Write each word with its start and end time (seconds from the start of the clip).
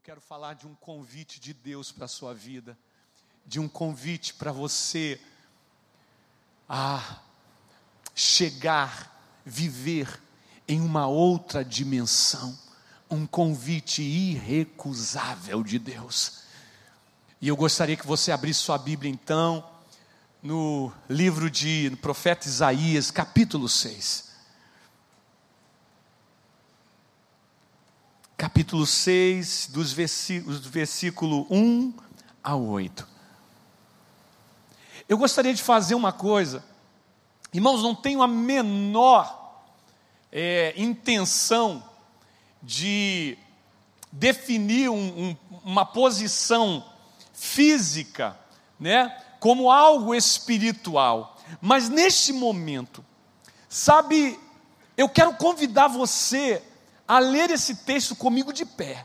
eu 0.00 0.04
quero 0.04 0.20
falar 0.22 0.54
de 0.54 0.66
um 0.66 0.74
convite 0.76 1.38
de 1.38 1.52
Deus 1.52 1.92
para 1.92 2.06
a 2.06 2.08
sua 2.08 2.32
vida, 2.32 2.76
de 3.44 3.60
um 3.60 3.68
convite 3.68 4.32
para 4.32 4.50
você 4.50 5.20
a 6.66 7.18
chegar, 8.14 9.22
viver 9.44 10.08
em 10.66 10.80
uma 10.80 11.06
outra 11.06 11.62
dimensão, 11.62 12.58
um 13.10 13.26
convite 13.26 14.00
irrecusável 14.00 15.62
de 15.62 15.78
Deus. 15.78 16.44
E 17.38 17.48
eu 17.48 17.54
gostaria 17.54 17.94
que 17.96 18.06
você 18.06 18.32
abrisse 18.32 18.60
sua 18.60 18.78
Bíblia 18.78 19.12
então, 19.12 19.70
no 20.42 20.90
livro 21.10 21.50
de 21.50 21.90
no 21.90 21.98
profeta 21.98 22.48
Isaías, 22.48 23.10
capítulo 23.10 23.68
6. 23.68 24.29
Capítulo 28.40 28.86
6, 28.86 29.68
dos 29.70 29.92
versículos, 29.92 30.64
versículo 30.64 31.46
1 31.50 31.92
a 32.42 32.56
8. 32.56 33.06
Eu 35.06 35.18
gostaria 35.18 35.52
de 35.52 35.62
fazer 35.62 35.94
uma 35.94 36.10
coisa, 36.10 36.64
irmãos, 37.52 37.82
não 37.82 37.94
tenho 37.94 38.22
a 38.22 38.26
menor 38.26 39.62
é, 40.32 40.72
intenção 40.74 41.84
de 42.62 43.36
definir 44.10 44.88
um, 44.88 44.96
um, 44.96 45.36
uma 45.62 45.84
posição 45.84 46.82
física, 47.34 48.38
né, 48.78 49.22
como 49.38 49.70
algo 49.70 50.14
espiritual, 50.14 51.36
mas 51.60 51.90
neste 51.90 52.32
momento, 52.32 53.04
sabe, 53.68 54.40
eu 54.96 55.10
quero 55.10 55.34
convidar 55.34 55.88
você 55.88 56.62
a 57.10 57.18
ler 57.18 57.50
esse 57.50 57.74
texto 57.74 58.14
comigo 58.14 58.52
de 58.52 58.64
pé. 58.64 59.04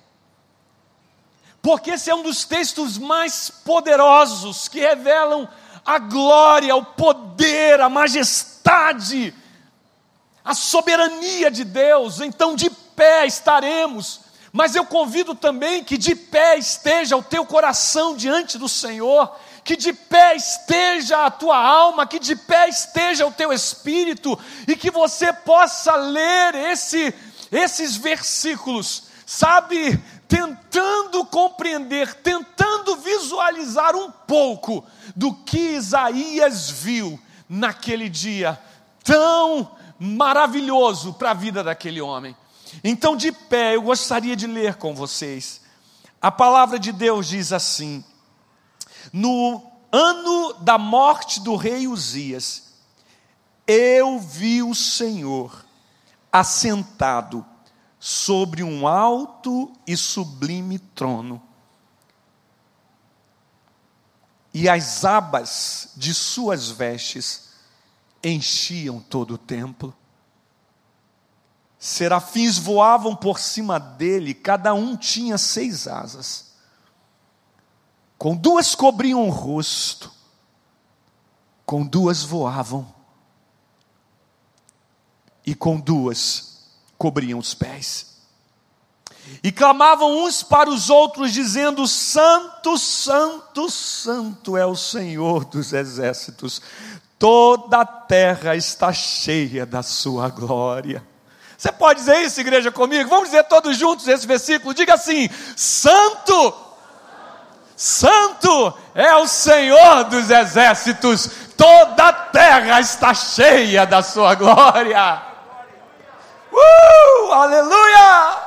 Porque 1.60 1.90
esse 1.90 2.12
é 2.12 2.14
um 2.14 2.22
dos 2.22 2.46
textos 2.46 3.00
mais 3.00 3.50
poderosos 3.50 4.68
que 4.68 4.80
revelam 4.80 5.50
a 5.84 5.98
glória, 5.98 6.76
o 6.76 6.86
poder, 6.86 7.82
a 7.82 7.90
majestade, 7.90 9.34
a 10.44 10.54
soberania 10.54 11.50
de 11.50 11.64
Deus. 11.64 12.22
Então, 12.22 12.56
de 12.56 12.70
pé 12.70 13.26
estaremos. 13.26 14.20
Mas 14.54 14.76
eu 14.76 14.86
convido 14.86 15.34
também 15.34 15.84
que 15.84 15.98
de 15.98 16.14
pé 16.14 16.60
esteja 16.60 17.18
o 17.18 17.24
teu 17.24 17.44
coração 17.44 18.16
diante 18.16 18.56
do 18.60 18.70
Senhor, 18.70 19.36
que 19.64 19.76
de 19.76 19.92
pé 19.92 20.36
esteja 20.36 21.26
a 21.26 21.32
tua 21.32 21.58
alma, 21.58 22.06
que 22.06 22.20
de 22.20 22.36
pé 22.36 22.70
esteja 22.70 23.26
o 23.26 23.32
teu 23.32 23.52
espírito, 23.52 24.38
e 24.68 24.76
que 24.76 24.92
você 24.92 25.34
possa 25.34 25.96
ler 25.96 26.54
esse 26.54 27.12
esses 27.52 27.96
versículos, 27.96 29.04
sabe, 29.26 29.98
tentando 30.28 31.26
compreender, 31.26 32.14
tentando 32.16 32.96
visualizar 32.98 33.96
um 33.96 34.12
pouco 34.12 34.86
do 35.16 35.34
que 35.34 35.76
Isaías 35.76 36.70
viu 36.70 37.20
naquele 37.48 38.10
dia 38.10 38.60
tão 39.04 39.72
maravilhoso 40.00 41.14
para 41.14 41.32
a 41.32 41.36
vida 41.36 41.64
daquele 41.64 42.02
homem. 42.02 42.36
Então, 42.84 43.16
de 43.16 43.32
pé, 43.32 43.76
eu 43.76 43.84
gostaria 43.84 44.36
de 44.36 44.48
ler 44.48 44.76
com 44.76 44.94
vocês. 44.94 45.62
A 46.22 46.32
palavra 46.32 46.78
de 46.80 46.92
Deus 46.92 47.28
diz 47.28 47.54
assim: 47.54 48.04
No 49.14 49.72
ano 49.92 50.54
da 50.62 50.78
morte 50.78 51.40
do 51.40 51.56
rei 51.56 51.88
Uzias, 51.88 52.74
eu 53.68 54.20
vi 54.20 54.62
o 54.62 54.76
Senhor 54.76 55.65
assentado 56.40 57.46
sobre 58.00 58.62
um 58.62 58.88
alto 58.88 59.72
e 59.88 59.96
sublime 59.96 60.78
trono. 60.78 61.42
E 64.54 64.68
as 64.68 65.06
abas 65.06 65.94
de 65.96 66.14
suas 66.14 66.70
vestes 66.70 67.50
enchiam 68.24 69.00
todo 69.00 69.36
o 69.36 69.38
templo. 69.38 69.96
Serafins 71.80 72.58
voavam 72.58 73.16
por 73.16 73.40
cima 73.40 73.80
dele, 73.80 74.34
cada 74.34 74.74
um 74.74 74.98
tinha 74.98 75.38
seis 75.38 75.88
asas. 75.88 76.54
Com 78.18 78.36
duas 78.36 78.76
cobriam 78.76 79.28
o 79.28 79.30
rosto, 79.30 80.12
com 81.66 81.86
duas 81.86 82.24
voavam 82.24 82.95
e 85.46 85.54
com 85.54 85.80
duas 85.80 86.56
cobriam 86.98 87.40
os 87.40 87.54
pés. 87.54 88.16
E 89.44 89.52
clamavam 89.52 90.24
uns 90.24 90.44
para 90.44 90.70
os 90.70 90.90
outros, 90.90 91.34
dizendo: 91.34 91.88
Santo, 91.88 92.78
Santo, 92.78 93.70
Santo 93.70 94.56
é 94.56 94.66
o 94.66 94.76
Senhor 94.76 95.46
dos 95.46 95.74
exércitos, 95.74 96.62
toda 97.18 97.82
a 97.82 97.86
terra 97.86 98.56
está 98.56 98.94
cheia 98.94 99.66
da 99.66 99.82
sua 99.82 100.30
glória. 100.30 101.06
Você 101.58 101.72
pode 101.72 102.02
dizer 102.02 102.20
isso, 102.22 102.40
igreja, 102.40 102.72
comigo? 102.72 103.10
Vamos 103.10 103.30
dizer 103.30 103.44
todos 103.46 103.78
juntos 103.78 104.08
esse 104.08 104.28
versículo? 104.28 104.74
Diga 104.74 104.94
assim: 104.94 105.28
Santo, 105.56 106.54
Santo 107.76 108.74
é 108.94 109.16
o 109.16 109.28
Senhor 109.28 110.04
dos 110.06 110.30
exércitos, 110.30 111.30
toda 111.58 112.10
a 112.10 112.14
terra 112.14 112.80
está 112.80 113.14
cheia 113.14 113.86
da 113.86 114.04
sua 114.04 114.36
glória. 114.36 115.35
Uh, 116.56 117.32
aleluia! 117.34 118.46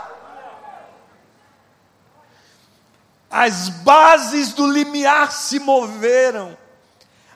As 3.31 3.69
bases 3.69 4.55
do 4.55 4.67
limiar 4.67 5.31
se 5.31 5.59
moveram. 5.59 6.57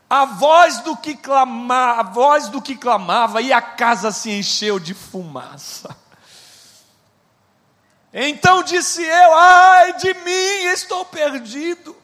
A 0.08 0.24
voz 0.24 0.78
do 0.80 0.96
que 0.96 1.14
clamava, 1.14 2.00
a 2.00 2.02
voz 2.02 2.48
do 2.48 2.60
que 2.60 2.76
clamava 2.76 3.40
e 3.40 3.52
a 3.52 3.62
casa 3.62 4.10
se 4.10 4.30
encheu 4.30 4.78
de 4.78 4.94
fumaça. 4.94 5.94
Então 8.12 8.62
disse 8.62 9.02
eu: 9.02 9.34
Ai 9.34 9.94
de 9.94 10.12
mim, 10.14 10.64
estou 10.72 11.04
perdido, 11.04 11.96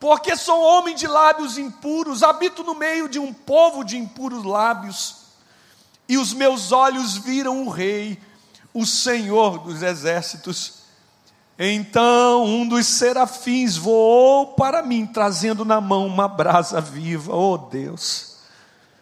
porque 0.00 0.34
sou 0.34 0.62
homem 0.62 0.94
de 0.94 1.06
lábios 1.06 1.58
impuros, 1.58 2.22
habito 2.22 2.64
no 2.64 2.74
meio 2.74 3.06
de 3.06 3.18
um 3.18 3.32
povo 3.34 3.84
de 3.84 3.98
impuros 3.98 4.44
lábios 4.44 5.25
e 6.08 6.16
os 6.16 6.32
meus 6.32 6.72
olhos 6.72 7.16
viram 7.16 7.64
o 7.64 7.68
Rei, 7.68 8.18
o 8.72 8.86
Senhor 8.86 9.58
dos 9.58 9.82
exércitos. 9.82 10.74
Então 11.58 12.44
um 12.44 12.68
dos 12.68 12.86
serafins 12.86 13.76
voou 13.76 14.48
para 14.54 14.82
mim, 14.82 15.06
trazendo 15.06 15.64
na 15.64 15.80
mão 15.80 16.06
uma 16.06 16.28
brasa 16.28 16.80
viva. 16.80 17.34
Oh 17.34 17.56
Deus, 17.56 18.36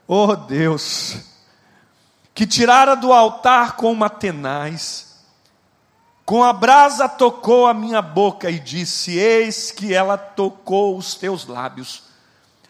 oh 0.07 0.35
Deus, 0.37 1.17
que 2.33 2.47
tirara 2.47 2.95
do 2.95 3.13
altar 3.13 3.77
com 3.77 3.91
uma 3.91 4.09
tenaz, 4.09 5.17
com 6.25 6.43
a 6.43 6.53
brasa 6.53 7.09
tocou 7.09 7.67
a 7.67 7.75
minha 7.75 8.01
boca 8.01 8.49
e 8.51 8.59
disse: 8.59 9.19
Eis 9.19 9.71
que 9.71 9.93
ela 9.93 10.17
tocou 10.17 10.97
os 10.97 11.15
teus 11.15 11.47
lábios 11.47 12.14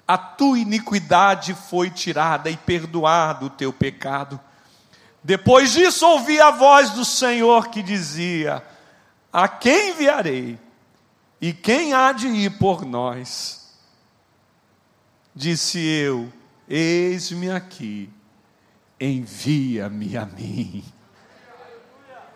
a 0.06 0.18
tua 0.18 0.58
iniquidade 0.58 1.54
foi 1.54 1.90
tirada 1.90 2.50
e 2.50 2.56
perdoado 2.56 3.46
o 3.46 3.50
teu 3.50 3.72
pecado. 3.72 4.38
Depois 5.22 5.72
disso 5.72 6.06
ouvi 6.06 6.38
a 6.38 6.50
voz 6.50 6.90
do 6.90 7.04
Senhor 7.04 7.68
que 7.68 7.82
dizia: 7.82 8.62
A 9.32 9.48
quem 9.48 9.90
enviarei? 9.90 10.58
E 11.40 11.52
quem 11.52 11.92
há 11.92 12.12
de 12.12 12.28
ir 12.28 12.58
por 12.58 12.84
nós? 12.84 13.72
Disse 15.34 15.78
eu: 15.78 16.30
Eis-me 16.68 17.50
aqui, 17.50 18.10
envia-me 19.00 20.16
a 20.16 20.26
mim. 20.26 20.84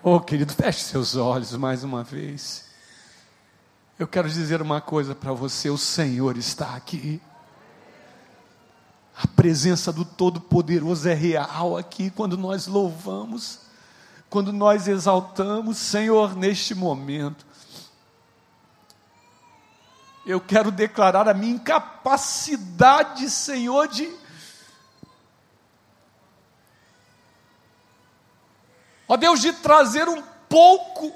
Oh, 0.03 0.21
querido, 0.21 0.53
feche 0.55 0.81
seus 0.81 1.17
olhos 1.17 1.53
mais 1.53 1.85
uma 1.85 2.03
vez. 2.03 2.67
Eu 3.99 4.07
quero 4.07 4.29
dizer 4.29 4.63
uma 4.63 4.81
coisa 4.81 5.15
para 5.15 5.33
você: 5.33 5.69
o 5.69 5.77
Senhor 5.77 6.37
está 6.39 6.75
aqui. 6.75 7.21
A 9.21 9.27
presença 9.27 9.93
do 9.93 10.05
Todo-Poderoso 10.05 11.09
é 11.09 11.13
real 11.13 11.77
aqui 11.77 12.09
quando 12.09 12.39
nós 12.39 12.69
louvamos, 12.69 13.59
quando 14.31 14.53
nós 14.53 14.87
exaltamos, 14.87 15.77
Senhor, 15.77 16.37
neste 16.37 16.73
momento. 16.73 17.45
Eu 20.25 20.41
quero 20.41 20.71
declarar 20.71 21.29
a 21.29 21.35
minha 21.35 21.55
incapacidade, 21.55 23.29
Senhor, 23.29 23.89
de. 23.89 24.09
Ó 29.09 29.17
Deus, 29.17 29.41
de 29.41 29.53
trazer 29.53 30.09
um 30.09 30.23
pouco, 30.49 31.13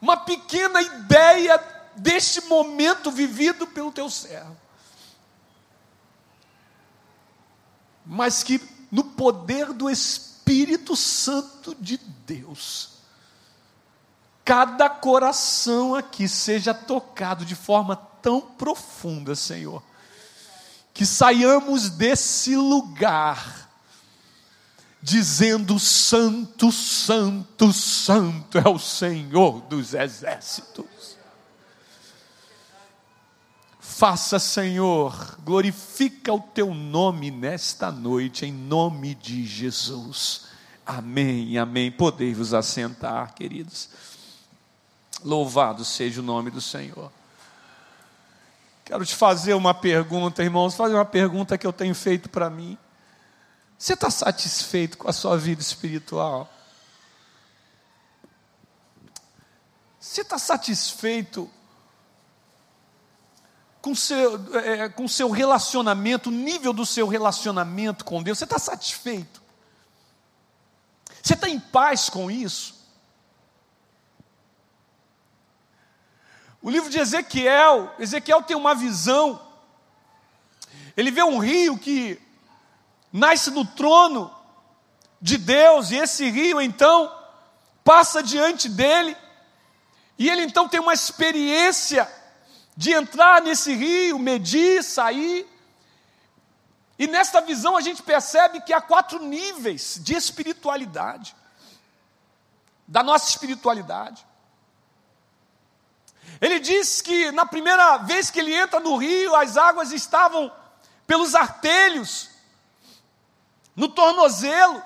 uma 0.00 0.16
pequena 0.16 0.80
ideia 0.80 1.62
deste 1.94 2.40
momento 2.46 3.10
vivido 3.10 3.66
pelo 3.66 3.92
teu 3.92 4.08
servo. 4.08 4.63
Mas 8.04 8.42
que 8.42 8.60
no 8.90 9.04
poder 9.04 9.72
do 9.72 9.90
Espírito 9.90 10.94
Santo 10.94 11.74
de 11.80 11.98
Deus, 12.26 12.90
cada 14.44 14.88
coração 14.88 15.94
aqui 15.94 16.28
seja 16.28 16.74
tocado 16.74 17.44
de 17.44 17.54
forma 17.54 17.96
tão 17.96 18.40
profunda, 18.40 19.34
Senhor, 19.34 19.82
que 20.92 21.04
saiamos 21.04 21.90
desse 21.90 22.56
lugar 22.56 23.68
dizendo: 25.02 25.78
Santo, 25.78 26.72
Santo, 26.72 27.72
Santo 27.72 28.58
é 28.58 28.68
o 28.68 28.78
Senhor 28.78 29.60
dos 29.62 29.92
exércitos. 29.92 31.13
Faça, 33.96 34.40
Senhor, 34.40 35.38
glorifica 35.44 36.32
o 36.32 36.40
teu 36.40 36.74
nome 36.74 37.30
nesta 37.30 37.92
noite, 37.92 38.44
em 38.44 38.52
nome 38.52 39.14
de 39.14 39.46
Jesus. 39.46 40.46
Amém, 40.84 41.56
amém. 41.56 41.92
Podei 41.92 42.34
vos 42.34 42.52
assentar, 42.52 43.32
queridos. 43.34 43.88
Louvado 45.24 45.84
seja 45.84 46.20
o 46.20 46.24
nome 46.24 46.50
do 46.50 46.60
Senhor. 46.60 47.12
Quero 48.84 49.06
te 49.06 49.14
fazer 49.14 49.54
uma 49.54 49.72
pergunta, 49.72 50.42
irmãos, 50.42 50.74
fazer 50.74 50.94
uma 50.94 51.04
pergunta 51.04 51.56
que 51.56 51.64
eu 51.64 51.72
tenho 51.72 51.94
feito 51.94 52.28
para 52.28 52.50
mim. 52.50 52.76
Você 53.78 53.92
está 53.92 54.10
satisfeito 54.10 54.98
com 54.98 55.08
a 55.08 55.12
sua 55.12 55.38
vida 55.38 55.62
espiritual? 55.62 56.52
Você 60.00 60.22
está 60.22 60.36
satisfeito 60.36 61.48
com 63.84 63.94
seu, 63.94 64.40
é, 64.54 64.88
com 64.88 65.06
seu 65.06 65.30
relacionamento, 65.30 66.30
o 66.30 66.32
nível 66.32 66.72
do 66.72 66.86
seu 66.86 67.06
relacionamento 67.06 68.02
com 68.02 68.22
Deus? 68.22 68.38
Você 68.38 68.44
está 68.44 68.58
satisfeito? 68.58 69.42
Você 71.22 71.34
está 71.34 71.50
em 71.50 71.60
paz 71.60 72.08
com 72.08 72.30
isso? 72.30 72.74
O 76.62 76.70
livro 76.70 76.88
de 76.88 76.98
Ezequiel, 76.98 77.94
Ezequiel 77.98 78.42
tem 78.42 78.56
uma 78.56 78.74
visão. 78.74 79.38
Ele 80.96 81.10
vê 81.10 81.22
um 81.22 81.38
rio 81.38 81.76
que 81.76 82.18
nasce 83.12 83.50
no 83.50 83.66
trono 83.66 84.34
de 85.20 85.36
Deus, 85.36 85.90
e 85.90 85.96
esse 85.96 86.30
rio 86.30 86.58
então 86.58 87.14
passa 87.84 88.22
diante 88.22 88.66
dele, 88.66 89.14
e 90.18 90.30
ele 90.30 90.44
então 90.44 90.66
tem 90.66 90.80
uma 90.80 90.94
experiência 90.94 92.10
de 92.76 92.92
entrar 92.92 93.40
nesse 93.40 93.72
rio, 93.74 94.18
medir, 94.18 94.82
sair. 94.82 95.46
E 96.98 97.06
nesta 97.06 97.40
visão 97.40 97.76
a 97.76 97.80
gente 97.80 98.02
percebe 98.02 98.60
que 98.60 98.72
há 98.72 98.80
quatro 98.80 99.20
níveis 99.20 99.98
de 100.02 100.14
espiritualidade, 100.14 101.34
da 102.86 103.02
nossa 103.02 103.28
espiritualidade. 103.28 104.24
Ele 106.40 106.58
diz 106.58 107.00
que 107.00 107.30
na 107.32 107.46
primeira 107.46 107.98
vez 107.98 108.30
que 108.30 108.40
ele 108.40 108.54
entra 108.54 108.80
no 108.80 108.96
rio, 108.96 109.34
as 109.34 109.56
águas 109.56 109.92
estavam 109.92 110.52
pelos 111.06 111.34
artelhos, 111.34 112.30
no 113.74 113.88
tornozelo. 113.88 114.82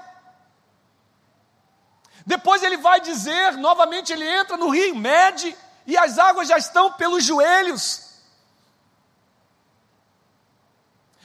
Depois 2.25 2.62
ele 2.62 2.76
vai 2.76 3.00
dizer, 3.00 3.52
novamente 3.52 4.12
ele 4.12 4.29
entra 4.29 4.56
no 4.56 4.69
rio, 4.69 4.94
mede, 4.94 5.56
e 5.88 5.96
as 5.96 6.19
águas 6.19 6.46
já 6.46 6.58
estão 6.58 6.93
pelos 6.93 7.25
joelhos. 7.25 8.02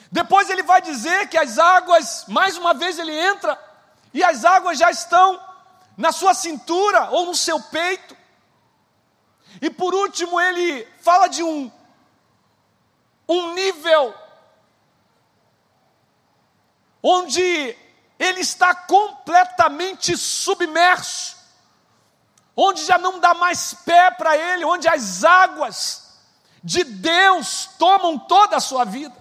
Depois 0.09 0.49
ele 0.49 0.63
vai 0.63 0.81
dizer 0.81 1.27
que 1.27 1.37
as 1.37 1.59
águas, 1.59 2.23
mais 2.29 2.55
uma 2.57 2.73
vez 2.73 2.97
ele 2.97 3.13
entra, 3.13 3.59
e 4.13 4.23
as 4.23 4.45
águas 4.45 4.79
já 4.79 4.89
estão 4.89 5.37
na 5.97 6.13
sua 6.13 6.33
cintura 6.33 7.09
ou 7.09 7.25
no 7.25 7.35
seu 7.35 7.61
peito. 7.61 8.15
E 9.61 9.69
por 9.69 9.93
último, 9.93 10.39
ele 10.39 10.87
fala 11.01 11.27
de 11.27 11.43
um, 11.43 11.69
um 13.27 13.53
nível 13.53 14.15
onde 17.01 17.77
ele 18.17 18.39
está 18.39 18.73
completamente 18.73 20.15
submerso, 20.15 21.35
onde 22.55 22.83
já 22.83 22.97
não 22.97 23.19
dá 23.19 23.33
mais 23.33 23.73
pé 23.73 24.11
para 24.11 24.37
ele, 24.37 24.65
onde 24.65 24.87
as 24.87 25.23
águas 25.23 26.17
de 26.63 26.83
Deus 26.83 27.69
tomam 27.77 28.17
toda 28.17 28.57
a 28.57 28.61
sua 28.61 28.85
vida. 28.85 29.15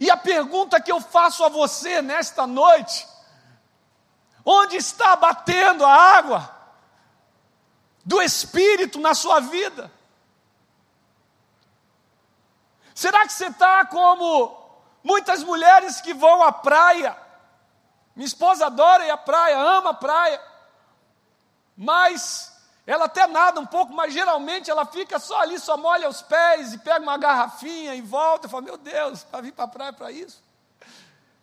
E 0.00 0.10
a 0.10 0.16
pergunta 0.16 0.80
que 0.80 0.90
eu 0.90 1.00
faço 1.00 1.44
a 1.44 1.48
você 1.48 2.02
nesta 2.02 2.46
noite: 2.46 3.06
onde 4.44 4.76
está 4.76 5.16
batendo 5.16 5.84
a 5.84 5.92
água 5.92 6.50
do 8.04 8.20
Espírito 8.20 8.98
na 8.98 9.14
sua 9.14 9.40
vida? 9.40 9.90
Será 12.94 13.26
que 13.26 13.32
você 13.32 13.46
está 13.46 13.84
como 13.86 14.64
Muitas 15.04 15.42
mulheres 15.42 16.00
que 16.00 16.14
vão 16.14 16.42
à 16.42 16.50
praia, 16.50 17.14
minha 18.16 18.26
esposa 18.26 18.64
adora 18.64 19.04
ir 19.04 19.10
à 19.10 19.18
praia, 19.18 19.58
ama 19.58 19.90
a 19.90 19.94
praia, 19.94 20.40
mas 21.76 22.52
ela 22.86 23.06
até 23.06 23.26
nada 23.26 23.60
um 23.60 23.66
pouco, 23.66 23.92
mas 23.92 24.12
geralmente 24.12 24.70
ela 24.70 24.84
fica 24.84 25.18
só 25.18 25.40
ali, 25.40 25.58
só 25.58 25.76
molha 25.76 26.08
os 26.08 26.22
pés 26.22 26.72
e 26.72 26.78
pega 26.78 27.02
uma 27.02 27.16
garrafinha 27.16 27.94
e 27.94 28.00
volta. 28.00 28.46
Eu 28.46 28.50
falo, 28.50 28.64
meu 28.64 28.76
Deus, 28.76 29.24
para 29.24 29.40
vir 29.40 29.52
para 29.52 29.64
a 29.64 29.68
praia 29.68 29.92
para 29.92 30.10
isso. 30.10 30.42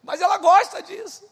Mas 0.04 0.22
ela 0.22 0.38
gosta 0.38 0.81
disso. 0.81 1.30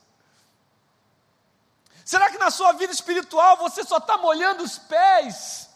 Será 2.03 2.29
que 2.31 2.37
na 2.39 2.49
sua 2.49 2.71
vida 2.73 2.91
espiritual 2.91 3.57
você 3.57 3.83
só 3.83 3.97
está 3.97 4.17
molhando 4.17 4.63
os 4.63 4.79
pés 4.79 5.69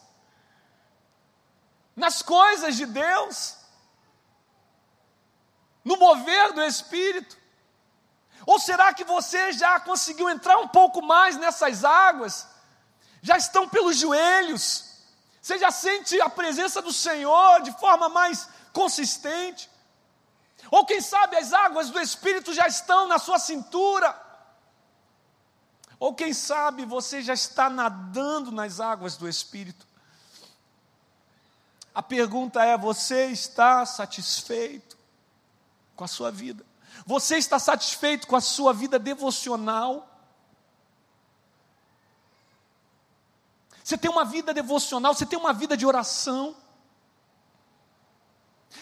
nas 1.95 2.21
coisas 2.21 2.75
de 2.75 2.85
Deus? 2.87 3.63
no 5.83 5.97
mover 5.97 6.53
do 6.53 6.63
Espírito? 6.63 7.37
Ou 8.45 8.59
será 8.59 8.93
que 8.93 9.03
você 9.03 9.51
já 9.53 9.79
conseguiu 9.79 10.29
entrar 10.29 10.57
um 10.57 10.67
pouco 10.67 11.01
mais 11.01 11.37
nessas 11.37 11.83
águas? 11.83 12.47
Já 13.23 13.37
estão 13.37 13.67
pelos 13.67 13.97
joelhos? 13.97 14.91
Você 15.41 15.57
já 15.57 15.71
sente 15.71 16.21
a 16.21 16.29
presença 16.29 16.79
do 16.83 16.93
Senhor 16.93 17.63
de 17.63 17.71
forma 17.79 18.07
mais 18.07 18.47
consistente? 18.71 19.67
Ou 20.69 20.85
quem 20.85 21.01
sabe 21.01 21.35
as 21.37 21.51
águas 21.51 21.89
do 21.89 21.99
Espírito 21.99 22.53
já 22.53 22.67
estão 22.67 23.07
na 23.07 23.17
sua 23.17 23.39
cintura? 23.39 24.15
Ou 25.99 26.13
quem 26.13 26.33
sabe 26.33 26.85
você 26.85 27.23
já 27.23 27.33
está 27.33 27.67
nadando 27.67 28.51
nas 28.51 28.79
águas 28.79 29.17
do 29.17 29.27
Espírito? 29.27 29.87
A 31.95 32.03
pergunta 32.03 32.63
é: 32.63 32.77
você 32.77 33.25
está 33.25 33.83
satisfeito? 33.87 34.93
com 35.95 36.03
a 36.03 36.07
sua 36.07 36.31
vida? 36.31 36.65
Você 37.05 37.37
está 37.37 37.59
satisfeito 37.59 38.27
com 38.27 38.35
a 38.35 38.41
sua 38.41 38.73
vida 38.73 38.99
devocional? 38.99 40.12
Você 43.83 43.97
tem 43.97 44.09
uma 44.09 44.23
vida 44.23 44.53
devocional, 44.53 45.13
você 45.13 45.25
tem 45.25 45.37
uma 45.37 45.53
vida 45.53 45.75
de 45.75 45.85
oração? 45.85 46.55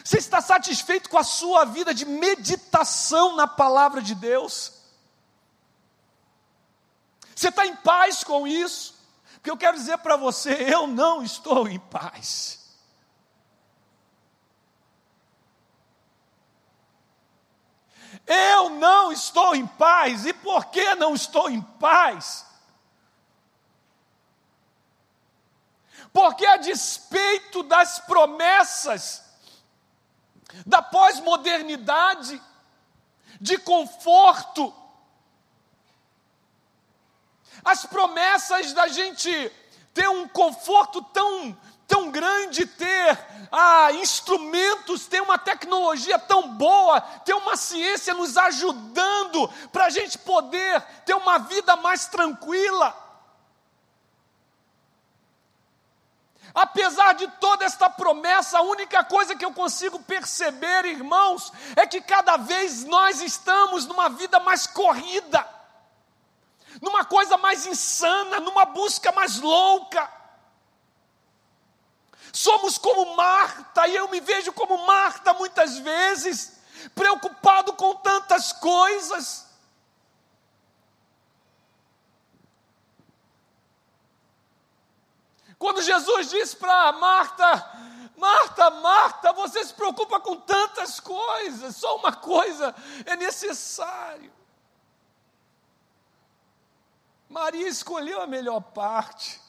Você 0.03 0.17
está 0.17 0.39
satisfeito 0.39 1.09
com 1.09 1.17
a 1.17 1.23
sua 1.23 1.65
vida 1.65 1.93
de 1.93 2.05
meditação 2.05 3.35
na 3.35 3.47
palavra 3.47 4.01
de 4.01 4.13
Deus? 4.13 4.73
Você 7.35 7.49
está 7.49 7.65
em 7.65 7.75
paz 7.75 8.23
com 8.23 8.47
isso? 8.47 8.95
Porque 9.33 9.49
eu 9.49 9.57
quero 9.57 9.75
dizer 9.75 9.97
para 9.97 10.15
você, 10.15 10.51
eu 10.71 10.85
não 10.85 11.23
estou 11.23 11.67
em 11.67 11.79
paz. 11.79 12.59
Eu 18.27 18.69
não 18.69 19.11
estou 19.11 19.55
em 19.55 19.65
paz. 19.65 20.27
E 20.27 20.33
por 20.33 20.65
que 20.65 20.93
não 20.95 21.15
estou 21.15 21.49
em 21.49 21.61
paz? 21.61 22.50
Porque, 26.13 26.45
a 26.45 26.57
despeito 26.57 27.63
das 27.63 27.99
promessas 27.99 29.23
da 30.65 30.81
pós-modernidade, 30.81 32.41
de 33.39 33.57
conforto, 33.57 34.73
as 37.63 37.85
promessas 37.85 38.73
da 38.73 38.87
gente 38.87 39.51
ter 39.93 40.09
um 40.09 40.27
conforto 40.27 41.01
tão 41.01 41.57
tão 41.87 42.09
grande 42.09 42.65
ter 42.65 43.19
ah, 43.51 43.91
instrumentos, 43.91 45.07
ter 45.07 45.21
uma 45.21 45.37
tecnologia 45.37 46.17
tão 46.17 46.47
boa, 46.53 47.01
ter 47.01 47.33
uma 47.33 47.57
ciência 47.57 48.13
nos 48.13 48.37
ajudando 48.37 49.49
para 49.73 49.87
a 49.87 49.89
gente 49.89 50.17
poder 50.17 50.81
ter 51.05 51.13
uma 51.13 51.37
vida 51.37 51.75
mais 51.75 52.05
tranquila. 52.05 52.95
Apesar 56.53 57.13
de 57.13 57.27
toda 57.39 57.65
esta 57.65 57.89
promessa, 57.89 58.57
a 58.57 58.61
única 58.61 59.03
coisa 59.03 59.35
que 59.35 59.45
eu 59.45 59.53
consigo 59.53 59.99
perceber, 59.99 60.85
irmãos, 60.85 61.51
é 61.75 61.85
que 61.87 62.01
cada 62.01 62.37
vez 62.37 62.83
nós 62.83 63.21
estamos 63.21 63.85
numa 63.85 64.09
vida 64.09 64.39
mais 64.39 64.67
corrida 64.67 65.61
numa 66.79 67.03
coisa 67.03 67.37
mais 67.37 67.65
insana, 67.65 68.39
numa 68.39 68.65
busca 68.65 69.11
mais 69.11 69.39
louca. 69.39 70.09
Somos 72.31 72.77
como 72.77 73.15
Marta, 73.15 73.87
e 73.87 73.95
eu 73.95 74.07
me 74.07 74.21
vejo 74.21 74.53
como 74.53 74.85
Marta 74.85 75.33
muitas 75.33 75.77
vezes, 75.79 76.59
preocupado 76.95 77.73
com 77.73 77.95
tantas 77.95 78.53
coisas. 78.53 79.47
Quando 85.61 85.79
Jesus 85.83 86.31
disse 86.31 86.55
para 86.55 86.91
Marta: 86.93 87.71
Marta, 88.17 88.71
Marta, 88.71 89.31
você 89.31 89.63
se 89.63 89.71
preocupa 89.71 90.19
com 90.19 90.35
tantas 90.35 90.99
coisas, 90.99 91.75
só 91.75 91.97
uma 91.97 92.11
coisa 92.11 92.73
é 93.05 93.15
necessário. 93.15 94.33
Maria 97.29 97.67
escolheu 97.67 98.19
a 98.19 98.25
melhor 98.25 98.59
parte, 98.59 99.39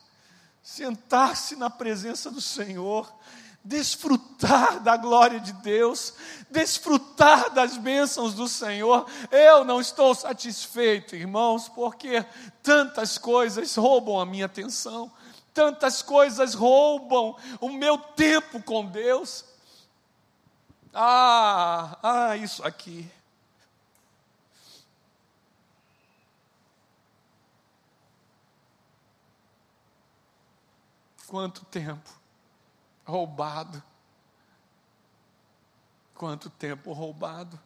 sentar-se 0.63 1.57
na 1.57 1.71
presença 1.71 2.31
do 2.31 2.43
Senhor, 2.43 3.11
desfrutar 3.65 4.81
da 4.81 4.99
glória 4.99 5.41
de 5.41 5.55
Deus, 5.55 6.13
desfrutar 6.51 7.49
das 7.55 7.79
bênçãos 7.79 8.35
do 8.35 8.47
Senhor. 8.47 9.07
Eu 9.31 9.65
não 9.65 9.81
estou 9.81 10.15
satisfeito, 10.15 11.17
irmãos, 11.17 11.71
porque 11.71 12.23
tantas 12.63 13.17
coisas 13.17 13.75
roubam 13.77 14.21
a 14.21 14.27
minha 14.27 14.45
atenção, 14.45 15.11
tantas 15.53 16.03
coisas 16.03 16.55
roubam 16.55 17.37
o 17.61 17.69
meu 17.71 17.99
tempo 17.99 18.63
com 18.63 18.85
Deus. 18.85 19.45
Ah, 20.93 21.99
ah, 22.03 22.37
isso 22.37 22.67
aqui. 22.67 23.11
Quanto 31.27 31.65
tempo 31.65 32.11
roubado. 33.07 33.83
Quanto 36.15 36.51
tempo 36.51 36.93
roubado. 36.93 37.59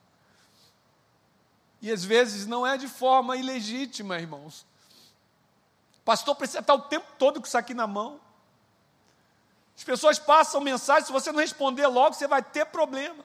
E 1.82 1.90
às 1.90 2.04
vezes 2.04 2.46
não 2.46 2.66
é 2.66 2.78
de 2.78 2.88
forma 2.88 3.36
ilegítima, 3.36 4.18
irmãos. 4.18 4.64
O 6.06 6.12
pastor 6.14 6.36
precisa 6.36 6.60
estar 6.60 6.72
o 6.72 6.82
tempo 6.82 7.04
todo 7.18 7.40
com 7.40 7.46
isso 7.48 7.58
aqui 7.58 7.74
na 7.74 7.84
mão. 7.84 8.20
As 9.76 9.82
pessoas 9.82 10.20
passam 10.20 10.60
mensagem, 10.60 11.04
se 11.04 11.10
você 11.10 11.32
não 11.32 11.40
responder 11.40 11.84
logo, 11.88 12.14
você 12.14 12.28
vai 12.28 12.40
ter 12.40 12.64
problema. 12.66 13.24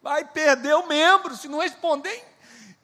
Vai 0.00 0.24
perder 0.24 0.74
o 0.74 0.86
membro, 0.86 1.36
se 1.36 1.48
não 1.48 1.58
responder 1.58 2.26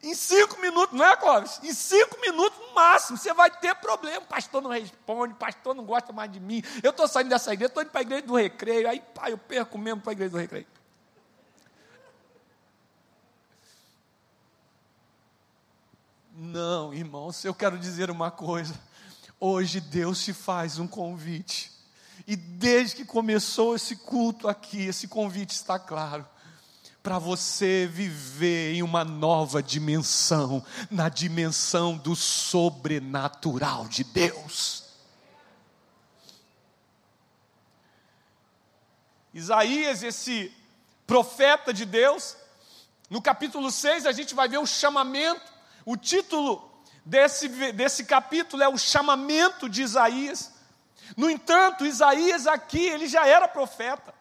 em 0.02 0.14
cinco 0.14 0.60
minutos, 0.60 0.94
não 0.94 1.06
é, 1.06 1.16
Clóvis? 1.16 1.58
Em 1.62 1.72
cinco 1.72 2.20
minutos 2.20 2.58
no 2.58 2.74
máximo, 2.74 3.16
você 3.16 3.32
vai 3.32 3.50
ter 3.50 3.74
problema. 3.76 4.18
O 4.18 4.26
pastor 4.26 4.60
não 4.60 4.70
responde, 4.70 5.32
o 5.32 5.36
pastor 5.36 5.74
não 5.74 5.86
gosta 5.86 6.12
mais 6.12 6.30
de 6.30 6.40
mim. 6.40 6.62
Eu 6.82 6.90
estou 6.90 7.08
saindo 7.08 7.30
dessa 7.30 7.50
igreja, 7.54 7.68
estou 7.68 7.82
indo 7.82 7.90
para 7.90 8.00
a 8.00 8.02
igreja 8.02 8.26
do 8.26 8.36
recreio. 8.36 8.90
Aí, 8.90 9.00
pai, 9.14 9.32
eu 9.32 9.38
perco 9.38 9.78
mesmo 9.78 10.02
para 10.02 10.10
a 10.10 10.12
igreja 10.12 10.32
do 10.32 10.36
recreio. 10.36 10.66
Não, 16.36 16.92
irmãos, 16.92 17.44
eu 17.44 17.54
quero 17.54 17.78
dizer 17.78 18.10
uma 18.10 18.28
coisa. 18.28 18.74
Hoje 19.38 19.80
Deus 19.80 20.24
te 20.24 20.32
faz 20.32 20.80
um 20.80 20.88
convite. 20.88 21.70
E 22.26 22.34
desde 22.34 22.96
que 22.96 23.04
começou 23.04 23.76
esse 23.76 23.94
culto 23.94 24.48
aqui, 24.48 24.82
esse 24.82 25.06
convite 25.06 25.50
está 25.50 25.78
claro 25.78 26.26
para 27.04 27.20
você 27.20 27.86
viver 27.86 28.74
em 28.74 28.82
uma 28.82 29.04
nova 29.04 29.62
dimensão, 29.62 30.64
na 30.90 31.08
dimensão 31.08 31.96
do 31.96 32.16
sobrenatural 32.16 33.86
de 33.86 34.02
Deus. 34.02 34.86
Isaías, 39.32 40.02
esse 40.02 40.52
profeta 41.06 41.72
de 41.72 41.84
Deus, 41.84 42.36
no 43.08 43.22
capítulo 43.22 43.70
6 43.70 44.04
a 44.04 44.10
gente 44.10 44.34
vai 44.34 44.48
ver 44.48 44.58
o 44.58 44.66
chamamento, 44.66 45.53
o 45.84 45.96
título 45.96 46.70
desse, 47.04 47.48
desse 47.72 48.04
capítulo 48.04 48.62
é 48.62 48.68
o 48.68 48.78
chamamento 48.78 49.68
de 49.68 49.82
Isaías. 49.82 50.52
No 51.16 51.30
entanto, 51.30 51.84
Isaías 51.84 52.46
aqui, 52.46 52.84
ele 52.86 53.06
já 53.06 53.26
era 53.26 53.46
profeta. 53.46 54.14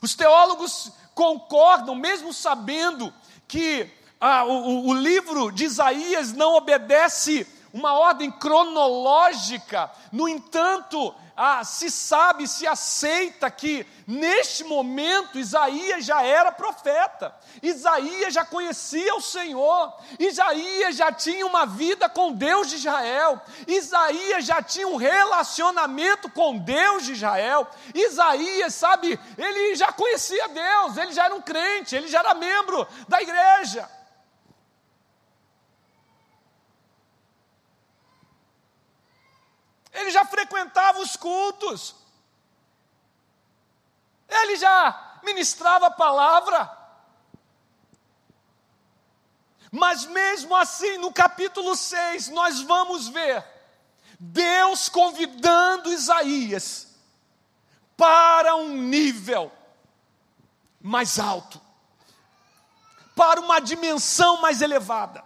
Os 0.00 0.14
teólogos 0.14 0.92
concordam, 1.14 1.94
mesmo 1.94 2.32
sabendo 2.32 3.12
que 3.48 3.90
ah, 4.20 4.44
o, 4.44 4.88
o 4.88 4.94
livro 4.94 5.50
de 5.50 5.64
Isaías 5.64 6.32
não 6.32 6.54
obedece 6.54 7.46
uma 7.72 7.92
ordem 7.92 8.30
cronológica, 8.30 9.90
no 10.10 10.28
entanto, 10.28 11.14
ah, 11.36 11.62
se 11.64 11.90
sabe, 11.90 12.48
se 12.48 12.66
aceita 12.66 13.50
que 13.50 13.86
neste 14.06 14.64
momento 14.64 15.38
Isaías 15.38 16.04
já 16.04 16.22
era 16.22 16.50
profeta, 16.50 17.34
Isaías 17.62 18.32
já 18.32 18.44
conhecia 18.44 19.14
o 19.14 19.20
Senhor, 19.20 19.92
Isaías 20.18 20.96
já 20.96 21.12
tinha 21.12 21.44
uma 21.44 21.66
vida 21.66 22.08
com 22.08 22.32
Deus 22.32 22.70
de 22.70 22.76
Israel, 22.76 23.40
Isaías 23.66 24.46
já 24.46 24.62
tinha 24.62 24.88
um 24.88 24.96
relacionamento 24.96 26.30
com 26.30 26.56
Deus 26.56 27.04
de 27.04 27.12
Israel, 27.12 27.68
Isaías, 27.94 28.74
sabe, 28.74 29.20
ele 29.36 29.74
já 29.74 29.92
conhecia 29.92 30.48
Deus, 30.48 30.96
ele 30.96 31.12
já 31.12 31.26
era 31.26 31.34
um 31.34 31.42
crente, 31.42 31.94
ele 31.94 32.08
já 32.08 32.20
era 32.20 32.32
membro 32.32 32.88
da 33.06 33.20
igreja. 33.20 33.86
Ele 39.96 40.10
já 40.10 40.26
frequentava 40.26 41.00
os 41.00 41.16
cultos. 41.16 41.96
Ele 44.28 44.56
já 44.56 45.20
ministrava 45.22 45.86
a 45.86 45.90
palavra. 45.90 46.70
Mas 49.72 50.04
mesmo 50.04 50.54
assim, 50.54 50.98
no 50.98 51.10
capítulo 51.10 51.74
6, 51.74 52.28
nós 52.28 52.60
vamos 52.60 53.08
ver 53.08 53.42
Deus 54.20 54.90
convidando 54.90 55.90
Isaías 55.90 56.94
para 57.96 58.54
um 58.54 58.76
nível 58.76 59.50
mais 60.78 61.18
alto, 61.18 61.58
para 63.14 63.40
uma 63.40 63.60
dimensão 63.60 64.42
mais 64.42 64.60
elevada, 64.60 65.24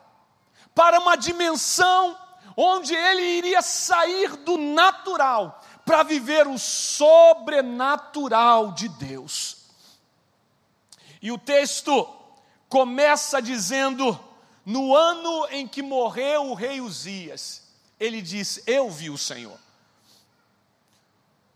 para 0.72 1.00
uma 1.00 1.16
dimensão 1.16 2.16
onde 2.57 2.95
ele 2.95 3.23
iria 3.23 3.62
sair 3.62 4.37
do 4.37 4.57
natural 4.57 5.62
para 5.85 6.02
viver 6.02 6.47
o 6.47 6.59
sobrenatural 6.59 8.73
de 8.73 8.88
Deus. 8.88 9.57
E 11.23 11.33
o 11.33 11.38
texto 11.38 12.09
começa 12.69 13.42
dizendo: 13.42 14.19
no 14.64 14.95
ano 14.95 15.47
em 15.50 15.66
que 15.66 15.83
morreu 15.83 16.47
o 16.47 16.54
rei 16.54 16.80
Uzias, 16.80 17.62
ele 17.99 18.23
diz: 18.23 18.62
Eu 18.66 18.90
vi 18.90 19.11
o 19.11 19.19
Senhor. 19.19 19.59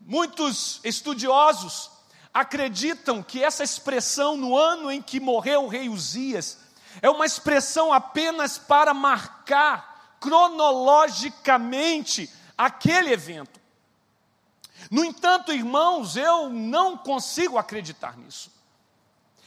Muitos 0.00 0.80
estudiosos 0.84 1.90
acreditam 2.32 3.22
que 3.22 3.42
essa 3.42 3.62
expressão, 3.62 4.36
no 4.36 4.58
ano 4.58 4.90
em 4.90 5.00
que 5.00 5.20
morreu 5.20 5.64
o 5.64 5.68
rei 5.68 5.88
Uzias, 5.88 6.58
é 7.00 7.08
uma 7.08 7.24
expressão 7.24 7.92
apenas 7.92 8.58
para 8.58 8.92
marcar 8.92 9.93
cronologicamente 10.24 12.30
aquele 12.56 13.12
evento. 13.12 13.60
No 14.90 15.04
entanto, 15.04 15.52
irmãos, 15.52 16.16
eu 16.16 16.48
não 16.48 16.96
consigo 16.96 17.58
acreditar 17.58 18.16
nisso. 18.16 18.50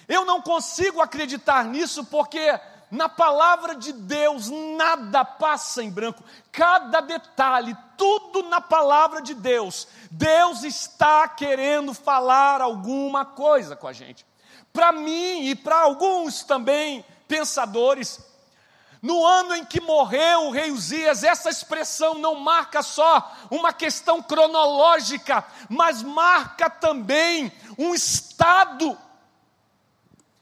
Eu 0.07 0.24
não 0.24 0.39
consigo 0.39 1.01
acreditar 1.01 1.65
nisso 1.65 2.05
porque 2.05 2.60
na 2.91 3.10
palavra 3.10 3.74
de 3.75 3.91
Deus 3.91 4.50
nada 4.50 5.25
passa 5.25 5.84
em 5.84 5.89
branco, 5.89 6.24
cada 6.51 7.01
detalhe, 7.01 7.75
tudo 7.98 8.43
na 8.43 8.62
palavra 8.62 9.19
de 9.22 9.34
Deus, 9.34 9.88
Deus 10.10 10.63
está 10.63 11.27
querendo 11.27 11.93
falar 11.93 12.62
alguma 12.62 13.25
coisa 13.25 13.75
com 13.75 13.88
a 13.88 13.93
gente. 13.93 14.25
Para 14.72 14.93
mim 14.93 15.48
e 15.48 15.55
para 15.55 15.81
alguns 15.81 16.43
também 16.43 17.03
pensadores, 17.27 18.22
no 19.08 19.26
ano 19.26 19.56
em 19.56 19.64
que 19.64 19.80
morreu 19.80 20.48
o 20.48 20.52
rei 20.52 20.70
Uzias, 20.70 21.24
essa 21.24 21.50
expressão 21.50 22.16
não 22.16 22.36
marca 22.36 22.84
só 22.84 23.34
uma 23.50 23.72
questão 23.72 24.22
cronológica, 24.22 25.46
mas 25.70 26.04
marca 26.04 26.70
também 26.70 27.50
um 27.78 27.96
estado 27.96 28.98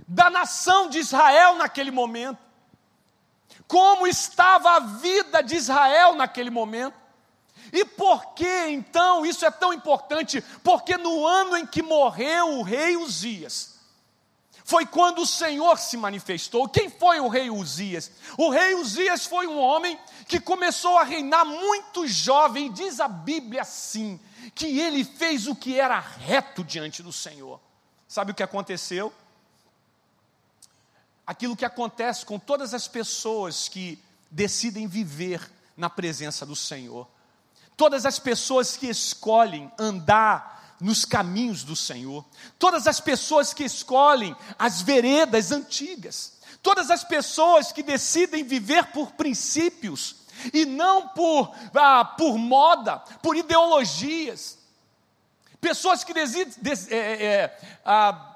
da 0.08 0.32
nação 0.32 0.90
de 0.90 0.98
Israel 0.98 1.58
naquele 1.58 1.92
momento. 1.92 2.40
Como 3.68 4.08
estava 4.08 4.78
a 4.78 4.80
vida 4.80 5.44
de 5.44 5.56
Israel 5.56 6.16
naquele 6.16 6.50
momento. 6.50 6.96
E 7.72 7.86
por 7.86 8.34
que 8.34 8.68
então 8.70 9.24
isso 9.24 9.46
é 9.46 9.52
tão 9.52 9.74
importante? 9.74 10.42
Porque 10.64 10.98
no 10.98 11.28
ano 11.28 11.56
em 11.56 11.68
que 11.68 11.84
morreu 11.84 12.58
o 12.58 12.64
rei 12.64 12.98
Uzias, 12.98 13.75
foi 14.66 14.84
quando 14.84 15.22
o 15.22 15.28
Senhor 15.28 15.78
se 15.78 15.96
manifestou. 15.96 16.68
Quem 16.68 16.90
foi 16.90 17.20
o 17.20 17.28
rei 17.28 17.52
Uzias? 17.52 18.12
O 18.36 18.50
rei 18.50 18.74
Uzias 18.74 19.24
foi 19.24 19.46
um 19.46 19.60
homem 19.60 19.98
que 20.28 20.40
começou 20.40 20.98
a 20.98 21.04
reinar 21.04 21.46
muito 21.46 22.08
jovem, 22.08 22.72
diz 22.72 23.00
a 23.00 23.08
Bíblia 23.08 23.62
assim, 23.62 24.20
que 24.56 24.80
ele 24.80 25.06
fez 25.06 25.46
o 25.46 25.56
que 25.56 25.80
era 25.80 26.00
reto 26.00 26.64
diante 26.64 27.04
do 27.04 27.14
Senhor. 27.14 27.62
Sabe 28.08 28.32
o 28.32 28.34
que 28.34 28.42
aconteceu? 28.42 29.14
Aquilo 31.28 31.56
que 31.56 31.66
acontece 31.66 32.26
com 32.26 32.40
todas 32.40 32.74
as 32.74 32.88
pessoas 32.88 33.70
que 33.70 34.02
decidem 34.32 34.88
viver 34.88 35.48
na 35.78 35.92
presença 35.92 36.44
do 36.44 36.56
Senhor. 36.56 37.08
Todas 37.78 38.04
as 38.04 38.18
pessoas 38.18 38.76
que 38.76 38.88
escolhem 38.88 39.72
andar 39.78 40.55
nos 40.80 41.06
caminhos 41.06 41.64
do 41.64 41.76
Senhor. 41.76 42.26
Todas 42.60 42.88
as 42.88 43.00
pessoas 43.00 43.54
que 43.54 43.64
escolhem 43.64 44.36
as 44.58 44.82
veredas 44.82 45.52
antigas. 45.52 46.34
Todas 46.62 46.90
as 46.90 47.04
pessoas 47.04 47.72
que 47.72 47.84
decidem 47.84 48.44
viver 48.44 48.88
por 48.88 49.12
princípios 49.12 50.16
e 50.54 50.66
não 50.66 51.10
por, 51.10 51.56
ah, 51.76 52.04
por 52.04 52.38
moda, 52.38 52.98
por 53.22 53.36
ideologias. 53.36 54.58
Pessoas 55.62 56.04
que 56.04 56.14
desidem, 56.14 56.54
des, 56.62 56.92
é, 56.92 57.24
é, 57.24 57.60
ah, 57.86 58.36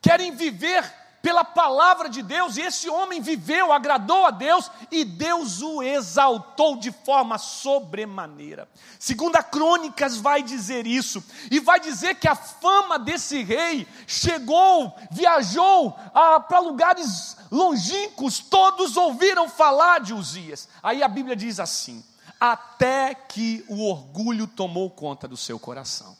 querem 0.00 0.32
viver 0.32 0.84
pela 1.24 1.42
palavra 1.42 2.10
de 2.10 2.22
Deus, 2.22 2.58
e 2.58 2.60
esse 2.60 2.86
homem 2.86 3.18
viveu, 3.18 3.72
agradou 3.72 4.26
a 4.26 4.30
Deus, 4.30 4.70
e 4.90 5.06
Deus 5.06 5.62
o 5.62 5.82
exaltou 5.82 6.76
de 6.76 6.92
forma 6.92 7.38
sobremaneira. 7.38 8.68
Segunda 8.98 9.42
Crônicas 9.42 10.18
vai 10.18 10.42
dizer 10.42 10.86
isso, 10.86 11.24
e 11.50 11.58
vai 11.58 11.80
dizer 11.80 12.16
que 12.16 12.28
a 12.28 12.34
fama 12.34 12.98
desse 12.98 13.42
rei 13.42 13.88
chegou, 14.06 14.94
viajou 15.10 15.98
ah, 16.12 16.40
para 16.40 16.58
lugares 16.58 17.38
longínquos, 17.50 18.40
todos 18.40 18.94
ouviram 18.98 19.48
falar 19.48 20.00
de 20.00 20.12
Uzias. 20.12 20.68
Aí 20.82 21.02
a 21.02 21.08
Bíblia 21.08 21.34
diz 21.34 21.58
assim: 21.58 22.04
até 22.38 23.14
que 23.14 23.64
o 23.66 23.88
orgulho 23.88 24.46
tomou 24.46 24.90
conta 24.90 25.26
do 25.26 25.38
seu 25.38 25.58
coração. 25.58 26.14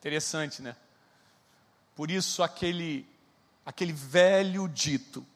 Interessante, 0.00 0.60
né? 0.60 0.74
Por 1.98 2.12
isso, 2.12 2.44
aquele, 2.44 3.04
aquele 3.66 3.92
velho 3.92 4.68
dito 4.68 5.26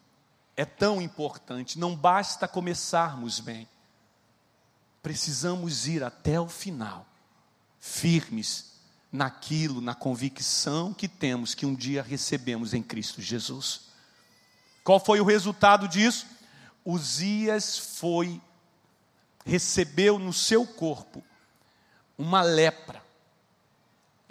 é 0.56 0.64
tão 0.64 1.02
importante. 1.02 1.76
Não 1.76 1.96
basta 1.96 2.46
começarmos 2.46 3.40
bem, 3.40 3.68
precisamos 5.02 5.88
ir 5.88 6.04
até 6.04 6.40
o 6.40 6.46
final, 6.46 7.04
firmes 7.80 8.74
naquilo, 9.10 9.80
na 9.80 9.92
convicção 9.92 10.94
que 10.94 11.08
temos 11.08 11.52
que 11.52 11.66
um 11.66 11.74
dia 11.74 12.00
recebemos 12.00 12.72
em 12.74 12.80
Cristo 12.80 13.20
Jesus. 13.20 13.88
Qual 14.84 15.00
foi 15.00 15.20
o 15.20 15.24
resultado 15.24 15.88
disso? 15.88 16.28
Uzias 16.84 17.76
foi, 17.76 18.40
recebeu 19.44 20.16
no 20.16 20.32
seu 20.32 20.64
corpo 20.64 21.24
uma 22.16 22.40
lepra 22.40 23.01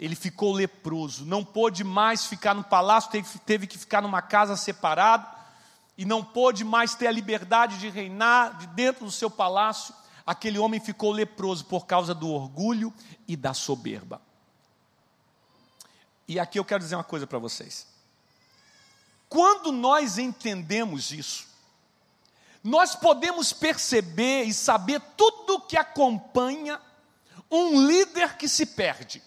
ele 0.02 0.16
ficou 0.16 0.52
leproso, 0.52 1.24
não 1.24 1.44
pôde 1.44 1.84
mais 1.84 2.26
ficar 2.26 2.54
no 2.54 2.64
palácio, 2.64 3.08
teve, 3.46 3.68
que 3.68 3.78
ficar 3.78 4.02
numa 4.02 4.20
casa 4.20 4.56
separada, 4.56 5.24
e 5.96 6.04
não 6.04 6.24
pôde 6.24 6.64
mais 6.64 6.96
ter 6.96 7.06
a 7.06 7.12
liberdade 7.12 7.78
de 7.78 7.88
reinar 7.88 8.58
de 8.58 8.66
dentro 8.66 9.04
do 9.04 9.12
seu 9.12 9.30
palácio. 9.30 9.94
Aquele 10.26 10.58
homem 10.58 10.80
ficou 10.80 11.12
leproso 11.12 11.66
por 11.66 11.86
causa 11.86 12.12
do 12.12 12.28
orgulho 12.28 12.92
e 13.28 13.36
da 13.36 13.54
soberba. 13.54 14.20
E 16.26 16.40
aqui 16.40 16.58
eu 16.58 16.64
quero 16.64 16.82
dizer 16.82 16.96
uma 16.96 17.04
coisa 17.04 17.24
para 17.24 17.38
vocês. 17.38 17.86
Quando 19.28 19.70
nós 19.70 20.18
entendemos 20.18 21.12
isso, 21.12 21.46
nós 22.64 22.96
podemos 22.96 23.52
perceber 23.52 24.42
e 24.42 24.52
saber 24.52 25.00
tudo 25.16 25.60
que 25.60 25.76
acompanha 25.76 26.80
um 27.48 27.86
líder 27.86 28.36
que 28.36 28.48
se 28.48 28.66
perde. 28.66 29.22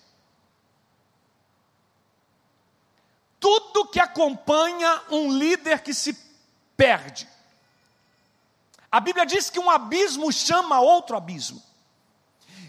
Tudo 3.46 3.86
que 3.86 4.00
acompanha 4.00 5.04
um 5.12 5.32
líder 5.32 5.84
que 5.84 5.94
se 5.94 6.18
perde. 6.76 7.30
A 8.92 9.00
Bíblia 9.00 9.24
diz 9.24 9.52
que 9.52 9.60
um 9.60 9.70
abismo 9.70 10.34
chama 10.34 10.80
outro 10.80 11.16
abismo. 11.16 11.62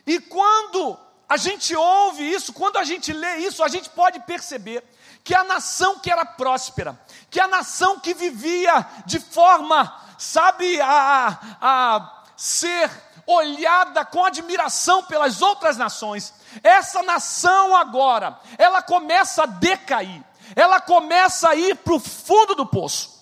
E 0.06 0.20
quando 0.20 0.98
a 1.26 1.38
gente 1.38 1.74
ouve 1.74 2.30
isso, 2.30 2.52
quando 2.52 2.76
a 2.76 2.84
gente 2.84 3.10
lê 3.10 3.36
isso, 3.38 3.64
a 3.64 3.68
gente 3.68 3.88
pode 3.88 4.20
perceber 4.20 4.84
que 5.24 5.34
a 5.34 5.44
nação 5.44 5.98
que 5.98 6.10
era 6.10 6.26
próspera, 6.26 7.00
que 7.30 7.40
a 7.40 7.48
nação 7.48 7.98
que 7.98 8.12
vivia 8.12 8.86
de 9.06 9.18
forma, 9.18 9.98
sabe, 10.18 10.78
a, 10.82 11.38
a 11.58 12.22
ser 12.36 12.90
olhada 13.26 14.04
com 14.04 14.26
admiração 14.26 15.04
pelas 15.04 15.40
outras 15.40 15.78
nações, 15.78 16.34
essa 16.62 17.02
nação 17.02 17.74
agora, 17.74 18.38
ela 18.58 18.82
começa 18.82 19.44
a 19.44 19.46
decair, 19.46 20.22
ela 20.54 20.80
começa 20.80 21.50
a 21.50 21.54
ir 21.54 21.76
para 21.76 21.94
o 21.94 22.00
fundo 22.00 22.54
do 22.54 22.66
poço. 22.66 23.16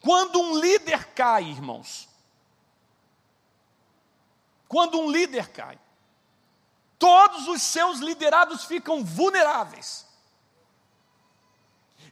Quando 0.00 0.38
um 0.38 0.60
líder 0.60 1.06
cai, 1.14 1.44
irmãos, 1.44 2.08
quando 4.68 5.00
um 5.00 5.10
líder 5.10 5.48
cai, 5.48 5.78
todos 6.98 7.48
os 7.48 7.62
seus 7.62 7.98
liderados 7.98 8.64
ficam 8.64 9.02
vulneráveis. 9.04 10.06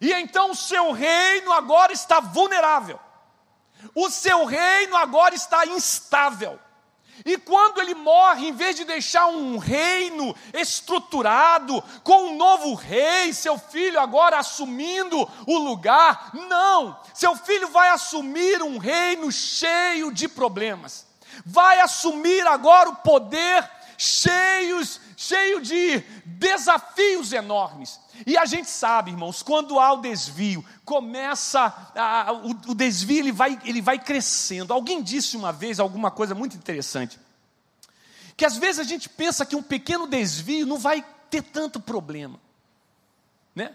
E 0.00 0.12
então 0.12 0.50
o 0.50 0.56
seu 0.56 0.90
reino 0.92 1.52
agora 1.52 1.92
está 1.92 2.18
vulnerável. 2.18 2.98
O 3.94 4.10
seu 4.10 4.44
reino 4.44 4.96
agora 4.96 5.34
está 5.34 5.66
instável. 5.66 6.58
E 7.24 7.36
quando 7.36 7.80
ele 7.80 7.94
morre, 7.94 8.48
em 8.48 8.52
vez 8.52 8.74
de 8.74 8.84
deixar 8.84 9.26
um 9.26 9.58
reino 9.58 10.34
estruturado, 10.52 11.82
com 12.02 12.30
um 12.30 12.36
novo 12.36 12.74
rei, 12.74 13.32
seu 13.32 13.58
filho 13.58 14.00
agora 14.00 14.38
assumindo 14.38 15.28
o 15.46 15.58
lugar, 15.58 16.30
não, 16.34 16.98
seu 17.14 17.36
filho 17.36 17.68
vai 17.68 17.90
assumir 17.90 18.62
um 18.62 18.78
reino 18.78 19.30
cheio 19.30 20.12
de 20.12 20.26
problemas, 20.26 21.06
vai 21.44 21.80
assumir 21.80 22.46
agora 22.46 22.88
o 22.90 22.96
poder 22.96 23.70
cheios, 23.96 25.00
cheio 25.16 25.60
de 25.60 26.00
desafios 26.24 27.32
enormes. 27.32 28.00
E 28.26 28.36
a 28.36 28.44
gente 28.44 28.68
sabe, 28.68 29.10
irmãos, 29.10 29.42
quando 29.42 29.78
há 29.78 29.92
o 29.92 30.00
desvio, 30.00 30.64
começa 30.84 31.90
a, 31.94 32.32
o, 32.32 32.50
o 32.70 32.74
desvio, 32.74 33.18
ele 33.18 33.32
vai, 33.32 33.58
ele 33.64 33.80
vai 33.80 33.98
crescendo. 33.98 34.72
Alguém 34.72 35.02
disse 35.02 35.36
uma 35.36 35.52
vez 35.52 35.80
alguma 35.80 36.10
coisa 36.10 36.34
muito 36.34 36.56
interessante, 36.56 37.18
que 38.36 38.44
às 38.44 38.56
vezes 38.56 38.78
a 38.78 38.84
gente 38.84 39.08
pensa 39.08 39.46
que 39.46 39.56
um 39.56 39.62
pequeno 39.62 40.06
desvio 40.06 40.66
não 40.66 40.78
vai 40.78 41.04
ter 41.30 41.42
tanto 41.42 41.80
problema. 41.80 42.38
Né? 43.54 43.74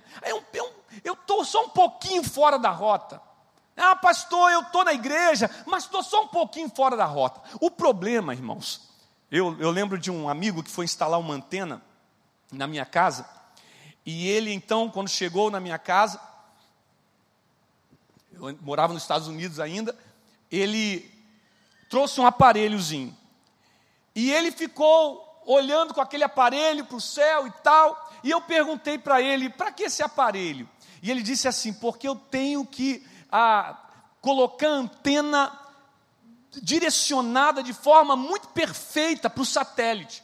Eu 1.03 1.13
estou 1.13 1.43
só 1.45 1.65
um 1.65 1.69
pouquinho 1.69 2.23
fora 2.23 2.57
da 2.57 2.71
rota. 2.71 3.21
Ah, 3.75 3.95
pastor, 3.95 4.51
eu 4.51 4.61
estou 4.61 4.83
na 4.83 4.93
igreja, 4.93 5.49
mas 5.65 5.83
estou 5.83 6.01
só 6.01 6.23
um 6.23 6.27
pouquinho 6.27 6.69
fora 6.69 6.97
da 6.97 7.05
rota. 7.05 7.39
O 7.61 7.69
problema, 7.69 8.33
irmãos, 8.33 8.89
eu, 9.29 9.55
eu 9.59 9.69
lembro 9.69 9.99
de 9.99 10.09
um 10.09 10.27
amigo 10.27 10.63
que 10.63 10.71
foi 10.71 10.85
instalar 10.85 11.19
uma 11.19 11.35
antena 11.35 11.81
na 12.51 12.65
minha 12.65 12.85
casa, 12.85 13.27
e 14.09 14.25
ele 14.25 14.53
então, 14.53 14.89
quando 14.89 15.09
chegou 15.09 15.51
na 15.51 15.59
minha 15.59 15.77
casa, 15.77 16.17
eu 18.31 18.57
morava 18.61 18.93
nos 18.93 19.01
Estados 19.01 19.27
Unidos 19.27 19.59
ainda, 19.59 19.93
ele 20.49 21.11
trouxe 21.89 22.21
um 22.21 22.25
aparelhozinho. 22.25 23.13
E 24.15 24.31
ele 24.31 24.49
ficou 24.49 25.43
olhando 25.45 25.93
com 25.93 25.99
aquele 25.99 26.23
aparelho 26.23 26.85
para 26.85 26.95
o 26.95 27.01
céu 27.01 27.47
e 27.47 27.51
tal. 27.61 28.09
E 28.23 28.31
eu 28.31 28.39
perguntei 28.39 28.97
para 28.97 29.21
ele: 29.21 29.49
para 29.49 29.73
que 29.73 29.83
esse 29.83 30.01
aparelho? 30.01 30.69
E 31.03 31.11
ele 31.11 31.21
disse 31.21 31.49
assim: 31.49 31.73
porque 31.73 32.07
eu 32.07 32.15
tenho 32.15 32.65
que 32.65 33.05
ah, 33.29 33.77
colocar 34.21 34.69
a 34.69 34.71
antena 34.71 35.59
direcionada 36.61 37.61
de 37.61 37.73
forma 37.73 38.15
muito 38.15 38.47
perfeita 38.47 39.29
para 39.29 39.41
o 39.41 39.45
satélite, 39.45 40.23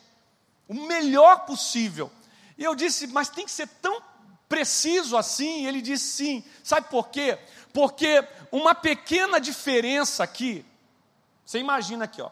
o 0.70 0.74
melhor 0.74 1.42
possível. 1.46 2.10
E 2.58 2.64
eu 2.64 2.76
disse, 2.76 3.08
mas 3.08 3.30
tem 3.30 3.46
que 3.46 3.52
ser 3.52 3.68
tão 3.68 4.02
preciso 4.48 5.18
assim? 5.18 5.64
E 5.64 5.68
ele 5.68 5.82
disse 5.82 6.06
sim. 6.06 6.44
Sabe 6.64 6.90
por 6.90 7.10
quê? 7.10 7.38
Porque 7.74 8.28
uma 8.52 8.76
pequena 8.76 9.40
diferença 9.40 10.24
aqui, 10.24 10.66
você 11.46 11.60
imagina 11.60 12.06
aqui, 12.06 12.22
ó. 12.22 12.28
O 12.28 12.32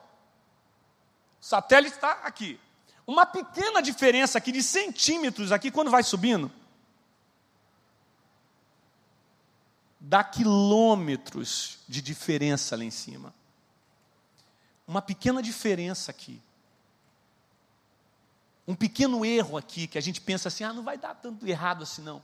satélite 1.43 1.95
está 1.95 2.11
aqui. 2.23 2.59
Uma 3.07 3.25
pequena 3.25 3.81
diferença 3.81 4.37
aqui 4.37 4.51
de 4.51 4.61
centímetros 4.61 5.51
aqui, 5.51 5.71
quando 5.71 5.89
vai 5.89 6.03
subindo, 6.03 6.51
dá 9.99 10.23
quilômetros 10.23 11.79
de 11.87 12.01
diferença 12.01 12.75
lá 12.75 12.83
em 12.83 12.91
cima. 12.91 13.33
Uma 14.87 15.01
pequena 15.01 15.41
diferença 15.41 16.11
aqui 16.11 16.39
um 18.67 18.75
pequeno 18.75 19.25
erro 19.25 19.57
aqui, 19.57 19.87
que 19.87 19.97
a 19.97 20.01
gente 20.01 20.21
pensa 20.21 20.47
assim, 20.47 20.63
ah, 20.63 20.73
não 20.73 20.83
vai 20.83 20.97
dar 20.97 21.15
tanto 21.15 21.47
errado 21.47 21.83
assim 21.83 22.01
não. 22.01 22.23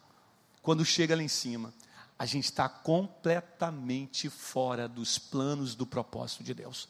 Quando 0.61 0.85
chega 0.85 1.15
lá 1.15 1.23
em 1.23 1.27
cima, 1.27 1.73
a 2.17 2.25
gente 2.25 2.45
está 2.45 2.67
completamente 2.67 4.29
fora 4.29 4.87
dos 4.87 5.17
planos 5.17 5.75
do 5.75 5.85
propósito 5.85 6.43
de 6.43 6.53
Deus. 6.53 6.89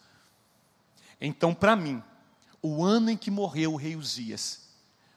Então, 1.20 1.54
para 1.54 1.76
mim, 1.76 2.02
o 2.62 2.84
ano 2.84 3.10
em 3.10 3.18
que 3.18 3.32
morreu 3.32 3.74
o 3.74 3.78
rei 3.78 3.96
Uzias 3.96 4.68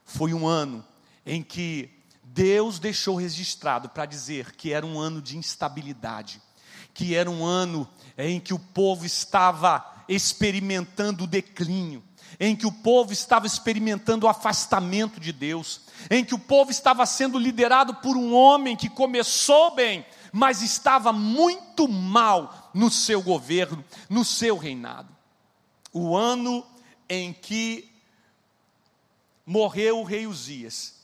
foi 0.05 0.35
um 0.35 0.47
ano 0.47 0.85
em 1.25 1.43
que 1.43 1.91
Deus 2.23 2.79
deixou 2.79 3.17
registrado 3.17 3.89
para 3.89 4.07
dizer 4.07 4.55
que 4.57 4.73
era 4.73 4.87
um 4.87 4.99
ano 4.99 5.21
de 5.21 5.37
instabilidade, 5.37 6.41
que 6.93 7.15
era 7.15 7.31
um 7.31 7.45
ano 7.45 7.89
em 8.17 8.41
que 8.41 8.55
o 8.55 8.59
povo 8.59 9.05
estava 9.05 10.05
experimentando 10.09 11.25
o 11.25 11.27
declínio, 11.27 12.03
em 12.39 12.55
que 12.55 12.67
o 12.67 12.73
povo 12.73 13.13
estava 13.13 13.47
experimentando 13.47 14.27
o 14.27 14.29
afastamento 14.29 15.19
de 15.19 15.33
Deus, 15.33 15.81
em 16.11 16.25
que 16.25 16.35
o 16.35 16.39
povo 16.39 16.71
estava 16.71 17.05
sendo 17.07 17.39
liderado 17.39 17.95
por 17.97 18.17
um 18.17 18.35
homem 18.35 18.77
que 18.77 18.89
começou 18.89 19.75
bem, 19.75 20.05
mas 20.33 20.63
estava 20.63 21.13
muito 21.13 21.89
mal 21.89 22.71
no 22.73 22.91
seu 22.91 23.23
governo, 23.23 23.85
no 24.09 24.25
seu 24.25 24.57
reinado. 24.57 25.09
O 25.93 26.17
ano 26.17 26.65
em 27.09 27.33
que 27.33 27.91
morreu 29.45 29.99
o 29.99 30.05
rei 30.05 30.27
Uzias 30.27 30.95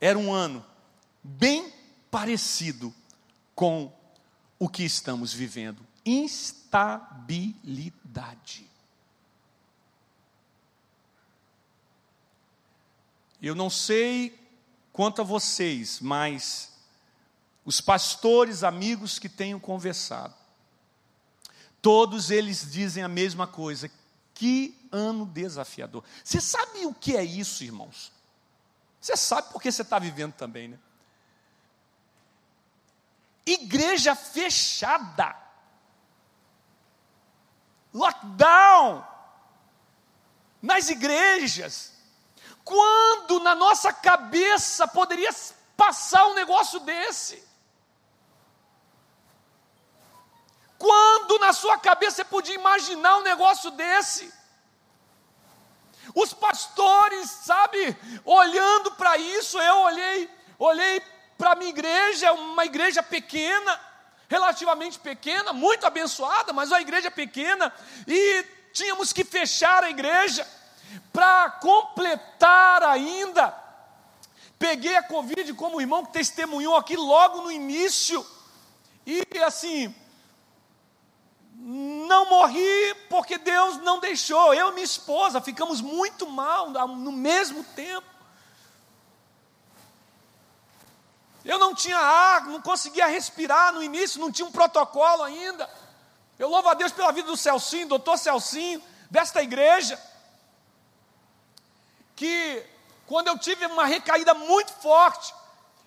era 0.00 0.18
um 0.18 0.32
ano 0.32 0.64
bem 1.22 1.72
parecido 2.10 2.92
com 3.54 3.92
o 4.58 4.68
que 4.68 4.84
estamos 4.84 5.32
vivendo 5.32 5.86
instabilidade. 6.04 8.71
Eu 13.42 13.56
não 13.56 13.68
sei 13.68 14.38
quanto 14.92 15.20
a 15.20 15.24
vocês, 15.24 15.98
mas 16.00 16.72
os 17.64 17.80
pastores, 17.80 18.62
amigos 18.62 19.18
que 19.18 19.28
tenho 19.28 19.58
conversado, 19.58 20.34
todos 21.80 22.30
eles 22.30 22.70
dizem 22.70 23.02
a 23.02 23.08
mesma 23.08 23.46
coisa. 23.46 23.90
Que 24.34 24.88
ano 24.90 25.26
desafiador. 25.26 26.04
Você 26.22 26.40
sabe 26.40 26.86
o 26.86 26.94
que 26.94 27.16
é 27.16 27.24
isso, 27.24 27.64
irmãos? 27.64 28.12
Você 29.00 29.16
sabe 29.16 29.52
porque 29.52 29.70
você 29.70 29.82
está 29.82 29.98
vivendo 29.98 30.32
também, 30.34 30.68
né? 30.68 30.78
Igreja 33.44 34.14
fechada. 34.14 35.36
Lockdown. 37.92 39.04
Nas 40.60 40.88
igrejas. 40.88 41.91
Quando 42.64 43.40
na 43.40 43.54
nossa 43.54 43.92
cabeça 43.92 44.86
poderia 44.86 45.30
passar 45.76 46.26
um 46.26 46.34
negócio 46.34 46.80
desse? 46.80 47.42
Quando 50.78 51.38
na 51.38 51.52
sua 51.52 51.78
cabeça 51.78 52.16
você 52.16 52.24
podia 52.24 52.54
imaginar 52.54 53.18
um 53.18 53.22
negócio 53.22 53.70
desse? 53.70 54.32
Os 56.14 56.32
pastores, 56.32 57.30
sabe, 57.30 57.96
olhando 58.24 58.92
para 58.92 59.16
isso, 59.16 59.58
eu 59.60 59.76
olhei, 59.78 60.30
olhei 60.58 61.00
para 61.38 61.52
a 61.52 61.54
minha 61.54 61.70
igreja, 61.70 62.32
uma 62.32 62.64
igreja 62.64 63.02
pequena, 63.02 63.80
relativamente 64.28 64.98
pequena, 64.98 65.52
muito 65.52 65.86
abençoada, 65.86 66.52
mas 66.52 66.70
uma 66.70 66.80
igreja 66.80 67.10
pequena, 67.10 67.72
e 68.06 68.44
tínhamos 68.72 69.12
que 69.12 69.24
fechar 69.24 69.84
a 69.84 69.90
igreja 69.90 70.46
para 71.12 71.50
completar 71.50 72.82
ainda. 72.82 73.54
Peguei 74.58 74.96
a 74.96 75.02
Covid 75.02 75.54
como 75.54 75.80
irmão 75.80 76.04
que 76.04 76.12
testemunhou 76.12 76.76
aqui 76.76 76.96
logo 76.96 77.42
no 77.42 77.50
início, 77.50 78.24
e 79.04 79.26
assim, 79.44 79.92
não 81.54 82.28
morri 82.28 82.94
porque 83.10 83.38
Deus 83.38 83.78
não 83.78 84.00
deixou. 84.00 84.54
Eu 84.54 84.68
e 84.70 84.72
minha 84.72 84.84
esposa 84.84 85.40
ficamos 85.40 85.80
muito 85.80 86.28
mal 86.28 86.70
no 86.70 87.12
mesmo 87.12 87.64
tempo. 87.64 88.06
Eu 91.44 91.58
não 91.58 91.74
tinha 91.74 91.98
ar, 91.98 92.46
não 92.46 92.62
conseguia 92.62 93.06
respirar 93.06 93.72
no 93.72 93.82
início, 93.82 94.20
não 94.20 94.30
tinha 94.30 94.46
um 94.46 94.52
protocolo 94.52 95.24
ainda. 95.24 95.68
Eu 96.38 96.48
louvo 96.48 96.68
a 96.68 96.74
Deus 96.74 96.92
pela 96.92 97.10
vida 97.12 97.26
do 97.26 97.36
Celcinho, 97.36 97.88
doutor 97.88 98.16
Celcinho, 98.16 98.80
desta 99.10 99.42
igreja, 99.42 100.00
que 102.22 102.64
quando 103.04 103.26
eu 103.26 103.36
tive 103.36 103.66
uma 103.66 103.84
recaída 103.84 104.32
muito 104.32 104.72
forte, 104.74 105.34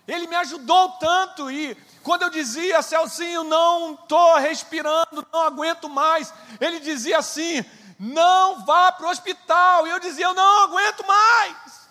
ele 0.06 0.28
me 0.28 0.36
ajudou 0.36 0.89
tanto 1.00 1.50
e 1.50 1.74
quando 2.04 2.24
eu 2.24 2.30
dizia, 2.30 2.82
Celcinho, 2.82 3.45
não 3.45 3.93
estou 3.93 4.36
respirando, 4.36 5.26
não 5.32 5.41
aguento 5.43 5.88
mais, 5.88 6.34
ele 6.60 6.82
dizia 6.82 7.19
assim: 7.19 7.63
não 7.98 8.65
vá 8.65 8.91
para 8.91 9.08
o 9.08 9.10
hospital. 9.10 9.88
E 9.88 9.91
eu 9.91 10.00
dizia, 10.00 10.26
eu 10.26 10.34
não 10.34 10.63
aguento 10.63 11.08
mais. 11.08 11.88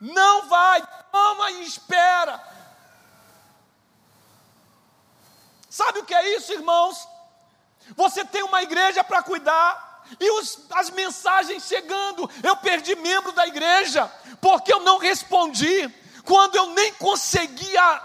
Não 0.00 0.48
vai, 0.48 0.86
toma 1.10 1.50
e 1.50 1.64
espera. 1.64 2.40
Sabe 5.68 5.98
o 5.98 6.04
que 6.04 6.14
é 6.14 6.36
isso, 6.36 6.52
irmãos? 6.52 7.08
Você 7.96 8.24
tem 8.24 8.42
uma 8.44 8.62
igreja 8.62 9.04
para 9.04 9.22
cuidar, 9.22 9.85
e 10.18 10.30
os, 10.38 10.60
as 10.70 10.90
mensagens 10.90 11.64
chegando. 11.64 12.28
Eu 12.42 12.56
perdi 12.56 12.94
membro 12.96 13.32
da 13.32 13.46
igreja, 13.46 14.06
porque 14.40 14.72
eu 14.72 14.80
não 14.80 14.98
respondi 14.98 15.92
quando 16.26 16.56
eu 16.56 16.70
nem 16.70 16.92
conseguia 16.94 18.02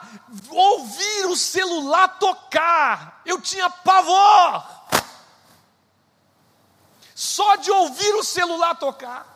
ouvir 0.50 1.26
o 1.26 1.36
celular 1.36 2.20
tocar, 2.20 3.22
eu 3.26 3.42
tinha 3.42 3.70
pavor. 3.70 4.64
Só 7.16 7.56
de 7.56 7.72
ouvir 7.72 8.14
o 8.16 8.24
celular 8.24 8.76
tocar. 8.76 9.28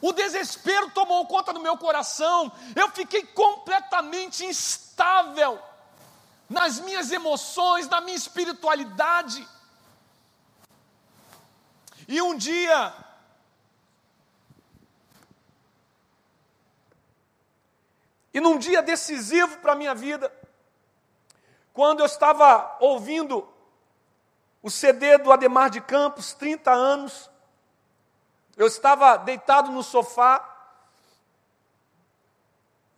O 0.00 0.12
desespero 0.12 0.90
tomou 0.90 1.26
conta 1.26 1.52
do 1.52 1.60
meu 1.60 1.76
coração. 1.76 2.52
Eu 2.74 2.90
fiquei 2.90 3.22
completamente 3.22 4.44
instável 4.44 5.60
nas 6.48 6.80
minhas 6.80 7.10
emoções, 7.12 7.88
na 7.88 8.00
minha 8.00 8.16
espiritualidade. 8.16 9.46
E 12.08 12.20
um 12.20 12.36
dia 12.36 12.92
E 18.32 18.40
num 18.40 18.56
dia 18.56 18.82
decisivo 18.82 19.58
para 19.58 19.72
a 19.72 19.76
minha 19.76 19.94
vida, 19.94 20.32
quando 21.72 22.00
eu 22.00 22.06
estava 22.06 22.76
ouvindo 22.80 23.46
o 24.62 24.70
CD 24.70 25.18
do 25.18 25.30
Ademar 25.30 25.68
de 25.68 25.80
Campos, 25.80 26.32
30 26.32 26.70
anos, 26.70 27.30
eu 28.56 28.66
estava 28.66 29.16
deitado 29.18 29.70
no 29.70 29.82
sofá, 29.82 30.48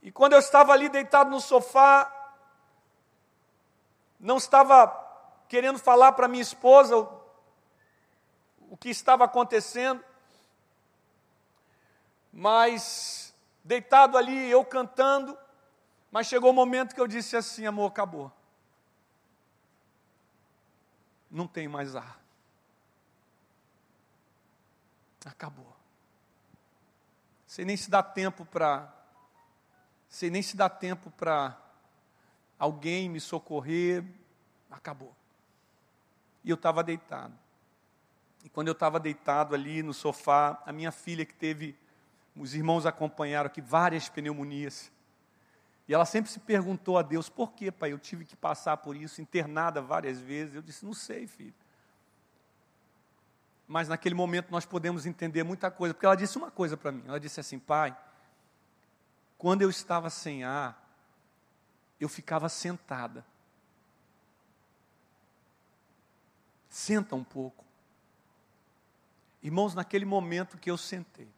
e 0.02 0.12
quando 0.12 0.34
eu 0.34 0.38
estava 0.38 0.72
ali 0.72 0.88
deitado 0.88 1.30
no 1.30 1.40
sofá, 1.40 2.10
não 4.20 4.36
estava 4.36 4.86
querendo 5.48 5.78
falar 5.78 6.12
para 6.12 6.28
minha 6.28 6.42
esposa 6.42 7.08
o, 8.74 8.76
que 8.76 8.88
estava 8.88 9.24
acontecendo, 9.24 10.04
mas 12.32 13.32
deitado 13.62 14.18
ali, 14.18 14.50
eu 14.50 14.64
cantando, 14.64 15.38
mas 16.10 16.26
chegou 16.26 16.50
o 16.50 16.52
um 16.52 16.56
momento 16.56 16.92
que 16.92 17.00
eu 17.00 17.06
disse 17.06 17.36
assim: 17.36 17.66
amor, 17.66 17.86
acabou. 17.86 18.32
Não 21.30 21.46
tem 21.46 21.68
mais 21.68 21.94
ar. 21.94 22.20
Acabou. 25.24 25.74
Você 27.46 27.64
nem 27.64 27.76
se 27.76 27.88
dá 27.88 28.02
tempo 28.02 28.44
para. 28.44 28.92
Você 30.08 30.28
nem 30.28 30.42
se 30.42 30.56
dá 30.56 30.68
tempo 30.68 31.12
para 31.12 31.56
alguém 32.58 33.08
me 33.08 33.20
socorrer. 33.20 34.04
Acabou. 34.68 35.14
E 36.42 36.50
eu 36.50 36.56
estava 36.56 36.82
deitado. 36.82 37.43
E 38.44 38.48
quando 38.50 38.68
eu 38.68 38.72
estava 38.72 39.00
deitado 39.00 39.54
ali 39.54 39.82
no 39.82 39.94
sofá, 39.94 40.62
a 40.66 40.72
minha 40.72 40.92
filha 40.92 41.24
que 41.24 41.34
teve 41.34 41.74
os 42.36 42.54
irmãos 42.54 42.84
acompanharam 42.84 43.46
aqui 43.46 43.60
várias 43.60 44.08
pneumonias. 44.08 44.92
E 45.88 45.94
ela 45.94 46.04
sempre 46.04 46.30
se 46.30 46.38
perguntou 46.38 46.98
a 46.98 47.02
Deus: 47.02 47.28
por 47.28 47.52
que, 47.52 47.72
pai, 47.72 47.92
eu 47.92 47.98
tive 47.98 48.24
que 48.24 48.36
passar 48.36 48.76
por 48.76 48.94
isso, 48.94 49.22
internada 49.22 49.80
várias 49.80 50.20
vezes? 50.20 50.54
Eu 50.54 50.62
disse: 50.62 50.84
não 50.84 50.92
sei, 50.92 51.26
filho. 51.26 51.54
Mas 53.66 53.88
naquele 53.88 54.14
momento 54.14 54.50
nós 54.50 54.66
podemos 54.66 55.06
entender 55.06 55.42
muita 55.42 55.70
coisa, 55.70 55.94
porque 55.94 56.04
ela 56.04 56.14
disse 56.14 56.36
uma 56.36 56.50
coisa 56.50 56.76
para 56.76 56.92
mim: 56.92 57.02
ela 57.06 57.18
disse 57.18 57.40
assim, 57.40 57.58
pai, 57.58 57.96
quando 59.38 59.62
eu 59.62 59.70
estava 59.70 60.10
sem 60.10 60.44
ar, 60.44 60.82
eu 61.98 62.08
ficava 62.08 62.48
sentada. 62.48 63.24
Senta 66.68 67.14
um 67.14 67.24
pouco. 67.24 67.63
Irmãos, 69.44 69.74
naquele 69.74 70.06
momento 70.06 70.56
que 70.56 70.70
eu 70.70 70.78
sentei, 70.78 71.28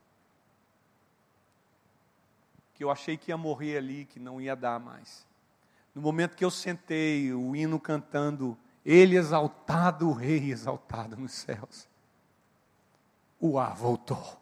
que 2.73 2.85
eu 2.85 2.89
achei 2.89 3.17
que 3.17 3.33
ia 3.33 3.37
morrer 3.37 3.79
ali, 3.79 4.05
que 4.05 4.21
não 4.21 4.41
ia 4.41 4.55
dar 4.55 4.79
mais. 4.79 5.27
No 5.93 6.01
momento 6.01 6.37
que 6.37 6.45
eu 6.45 6.51
sentei, 6.51 7.33
o 7.33 7.57
hino 7.57 7.81
cantando, 7.81 8.57
Ele 8.85 9.17
exaltado, 9.17 10.09
o 10.09 10.13
Rei 10.13 10.53
exaltado 10.53 11.17
nos 11.17 11.33
céus, 11.33 11.89
o 13.41 13.59
ar 13.59 13.75
voltou. 13.75 14.41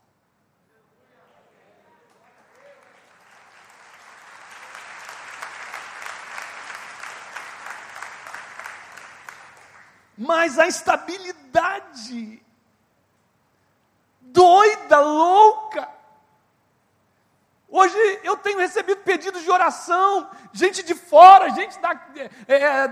Mas 10.19 10.59
a 10.59 10.67
instabilidade 10.67 12.44
doida, 14.35 14.99
louca. 15.01 15.89
Hoje 17.69 17.97
eu 18.25 18.37
tenho 18.37 18.59
recebido 18.59 19.01
pedidos 19.03 19.43
de 19.43 19.51
oração, 19.51 20.29
gente 20.53 20.83
de 20.83 20.95
fora, 20.95 21.51
gente 21.51 21.79
da, 21.79 21.93
é, 22.49 22.89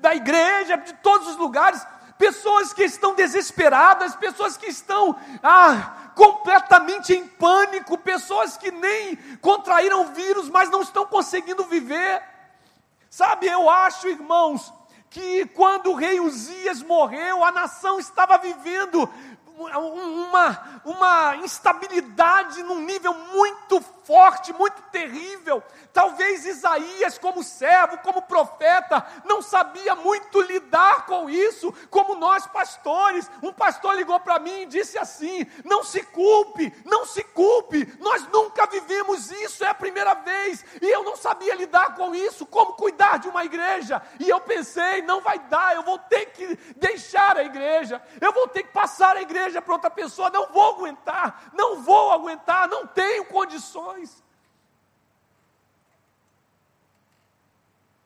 da 0.00 0.14
igreja, 0.14 0.76
de 0.76 0.94
todos 0.94 1.28
os 1.28 1.36
lugares, 1.36 1.86
pessoas 2.18 2.72
que 2.72 2.82
estão 2.82 3.14
desesperadas, 3.14 4.16
pessoas 4.16 4.56
que 4.56 4.66
estão 4.66 5.14
ah, 5.42 6.10
completamente 6.14 7.14
em 7.14 7.26
pânico, 7.26 7.98
pessoas 7.98 8.56
que 8.56 8.70
nem 8.70 9.16
contraíram 9.40 10.12
vírus, 10.12 10.48
mas 10.48 10.70
não 10.70 10.80
estão 10.80 11.06
conseguindo 11.06 11.64
viver. 11.64 12.22
Sabe, 13.10 13.46
eu 13.46 13.68
acho, 13.70 14.08
irmãos, 14.08 14.72
que 15.10 15.46
quando 15.46 15.90
o 15.90 15.94
rei 15.94 16.20
Uzias 16.20 16.82
morreu, 16.82 17.44
a 17.44 17.52
nação 17.52 17.98
estava 17.98 18.36
vivendo 18.38 19.08
uma, 19.56 20.80
uma 20.84 21.36
instabilidade 21.36 22.62
num 22.62 22.80
nível 22.80 23.14
muito 23.14 23.80
forte, 24.04 24.52
muito 24.52 24.80
terrível. 24.92 25.62
Talvez 25.92 26.44
Isaías, 26.44 27.18
como 27.18 27.42
servo, 27.42 27.98
como 27.98 28.22
profeta, 28.22 29.04
não 29.24 29.40
sabia 29.40 29.94
muito 29.96 30.40
lidar 30.42 31.06
com 31.06 31.28
isso, 31.28 31.72
como 31.90 32.14
nós 32.14 32.46
pastores. 32.46 33.30
Um 33.42 33.52
pastor 33.52 33.94
ligou 33.96 34.20
para 34.20 34.38
mim 34.38 34.62
e 34.62 34.66
disse 34.66 34.98
assim: 34.98 35.46
Não 35.64 35.82
se 35.82 36.02
culpe, 36.02 36.72
não 36.84 37.06
se 37.06 37.24
culpe, 37.24 37.96
nós 37.98 38.26
nunca 38.28 38.66
vivemos 38.66 39.30
isso, 39.30 39.64
é 39.64 39.68
a 39.68 39.74
primeira 39.74 40.14
vez, 40.14 40.64
e 40.80 40.86
eu 40.86 41.02
não 41.02 41.16
sabia 41.16 41.54
lidar 41.54 41.94
com 41.94 42.14
isso, 42.14 42.44
como 42.46 42.74
cuidar 42.74 43.18
de 43.18 43.28
uma 43.28 43.44
igreja. 43.44 44.02
E 44.20 44.28
eu 44.28 44.40
pensei: 44.40 45.02
não 45.02 45.20
vai 45.20 45.38
dar, 45.38 45.74
eu 45.74 45.82
vou 45.82 45.98
ter 45.98 46.26
que 46.26 46.56
deixar 46.76 47.36
a 47.36 47.44
igreja, 47.44 48.02
eu 48.20 48.32
vou 48.32 48.46
ter 48.48 48.62
que 48.62 48.72
passar 48.72 49.16
a 49.16 49.22
igreja 49.22 49.45
para 49.62 49.74
outra 49.74 49.90
pessoa, 49.90 50.30
não 50.30 50.48
vou 50.48 50.74
aguentar, 50.74 51.50
não 51.52 51.82
vou 51.82 52.12
aguentar, 52.12 52.68
não 52.68 52.86
tenho 52.86 53.24
condições. 53.26 54.22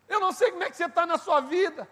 Eu 0.09 0.18
não 0.18 0.33
sei 0.33 0.50
como 0.50 0.64
é 0.64 0.70
que 0.70 0.76
você 0.76 0.87
está 0.87 1.07
na 1.07 1.16
sua 1.16 1.40
vida. 1.40 1.88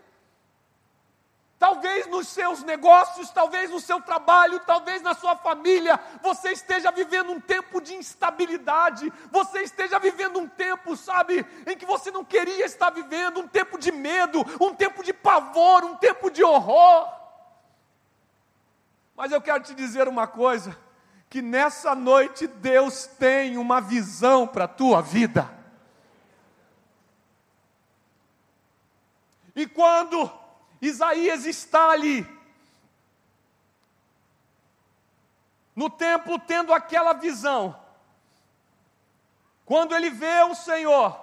Talvez 1.58 2.06
nos 2.06 2.28
seus 2.28 2.62
negócios, 2.62 3.30
talvez 3.30 3.70
no 3.70 3.80
seu 3.80 4.00
trabalho, 4.00 4.60
talvez 4.60 5.02
na 5.02 5.12
sua 5.12 5.34
família, 5.34 5.98
você 6.22 6.50
esteja 6.52 6.92
vivendo 6.92 7.32
um 7.32 7.40
tempo 7.40 7.80
de 7.80 7.96
instabilidade, 7.96 9.12
você 9.30 9.62
esteja 9.62 9.98
vivendo 9.98 10.38
um 10.38 10.46
tempo, 10.46 10.96
sabe, 10.96 11.44
em 11.66 11.76
que 11.76 11.84
você 11.84 12.12
não 12.12 12.24
queria 12.24 12.64
estar 12.64 12.90
vivendo, 12.90 13.40
um 13.40 13.48
tempo 13.48 13.76
de 13.76 13.90
medo, 13.90 14.44
um 14.60 14.72
tempo 14.72 15.02
de 15.02 15.12
pavor, 15.12 15.84
um 15.84 15.96
tempo 15.96 16.30
de 16.30 16.44
horror. 16.44 17.17
Mas 19.18 19.32
eu 19.32 19.40
quero 19.42 19.64
te 19.64 19.74
dizer 19.74 20.06
uma 20.06 20.28
coisa: 20.28 20.78
que 21.28 21.42
nessa 21.42 21.92
noite 21.92 22.46
Deus 22.46 23.04
tem 23.04 23.58
uma 23.58 23.80
visão 23.80 24.46
para 24.46 24.66
a 24.66 24.68
tua 24.68 25.02
vida. 25.02 25.52
E 29.56 29.66
quando 29.66 30.30
Isaías 30.80 31.44
está 31.46 31.90
ali, 31.90 32.24
no 35.74 35.90
templo, 35.90 36.38
tendo 36.38 36.72
aquela 36.72 37.12
visão, 37.12 37.76
quando 39.64 39.96
ele 39.96 40.10
vê 40.10 40.44
o 40.44 40.54
Senhor, 40.54 41.20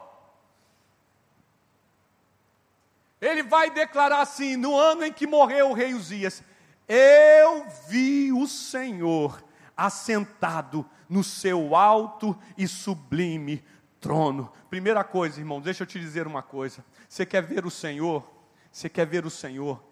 ele 3.21 3.41
vai 3.41 3.69
declarar 3.69 4.19
assim: 4.19 4.57
no 4.57 4.77
ano 4.77 5.05
em 5.05 5.13
que 5.13 5.25
morreu 5.25 5.69
o 5.69 5.73
rei 5.73 5.93
Uzias, 5.93 6.43
eu 6.87 7.65
vi 7.87 8.31
o 8.31 8.47
Senhor 8.47 9.43
assentado 9.75 10.87
no 11.09 11.23
seu 11.23 11.75
alto 11.75 12.37
e 12.57 12.67
sublime 12.67 13.63
trono. 13.99 14.51
Primeira 14.69 15.03
coisa, 15.03 15.39
irmão, 15.39 15.59
deixa 15.59 15.83
eu 15.83 15.87
te 15.87 15.99
dizer 15.99 16.27
uma 16.27 16.41
coisa. 16.43 16.85
Você 17.09 17.25
quer 17.25 17.41
ver 17.41 17.65
o 17.65 17.71
Senhor? 17.71 18.23
Você 18.71 18.87
quer 18.89 19.05
ver 19.05 19.25
o 19.25 19.29
Senhor? 19.29 19.83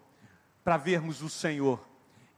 Para 0.62 0.76
vermos 0.76 1.20
o 1.20 1.28
Senhor, 1.28 1.84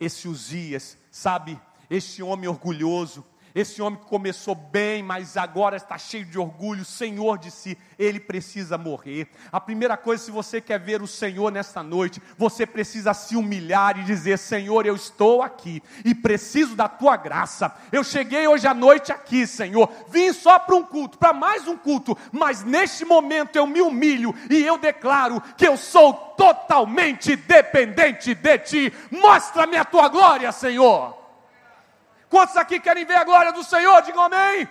esse 0.00 0.26
Uzias, 0.26 0.98
sabe, 1.10 1.60
este 1.88 2.22
homem 2.22 2.48
orgulhoso, 2.48 3.24
esse 3.56 3.80
homem 3.80 3.98
que 3.98 4.04
começou 4.04 4.54
bem, 4.54 5.02
mas 5.02 5.34
agora 5.34 5.76
está 5.78 5.96
cheio 5.96 6.26
de 6.26 6.38
orgulho, 6.38 6.84
Senhor 6.84 7.38
de 7.38 7.50
si, 7.50 7.78
ele 7.98 8.20
precisa 8.20 8.76
morrer. 8.76 9.28
A 9.50 9.58
primeira 9.58 9.96
coisa, 9.96 10.22
se 10.22 10.30
você 10.30 10.60
quer 10.60 10.78
ver 10.78 11.00
o 11.00 11.06
Senhor 11.06 11.50
nesta 11.50 11.82
noite, 11.82 12.20
você 12.36 12.66
precisa 12.66 13.14
se 13.14 13.34
humilhar 13.34 13.98
e 13.98 14.04
dizer: 14.04 14.36
Senhor, 14.36 14.84
eu 14.84 14.94
estou 14.94 15.40
aqui 15.40 15.82
e 16.04 16.14
preciso 16.14 16.76
da 16.76 16.86
tua 16.86 17.16
graça. 17.16 17.74
Eu 17.90 18.04
cheguei 18.04 18.46
hoje 18.46 18.66
à 18.66 18.74
noite 18.74 19.10
aqui, 19.10 19.46
Senhor, 19.46 19.90
vim 20.10 20.34
só 20.34 20.58
para 20.58 20.76
um 20.76 20.82
culto, 20.82 21.16
para 21.16 21.32
mais 21.32 21.66
um 21.66 21.78
culto, 21.78 22.14
mas 22.30 22.62
neste 22.62 23.06
momento 23.06 23.56
eu 23.56 23.66
me 23.66 23.80
humilho 23.80 24.34
e 24.50 24.62
eu 24.66 24.76
declaro 24.76 25.40
que 25.56 25.66
eu 25.66 25.78
sou 25.78 26.12
totalmente 26.12 27.34
dependente 27.34 28.34
de 28.34 28.58
ti. 28.58 28.92
Mostra-me 29.10 29.78
a 29.78 29.84
tua 29.84 30.10
glória, 30.10 30.52
Senhor. 30.52 31.25
Quantos 32.28 32.56
aqui 32.56 32.80
querem 32.80 33.04
ver 33.04 33.16
a 33.16 33.24
glória 33.24 33.52
do 33.52 33.64
Senhor? 33.64 34.02
Digam 34.02 34.22
amém. 34.22 34.68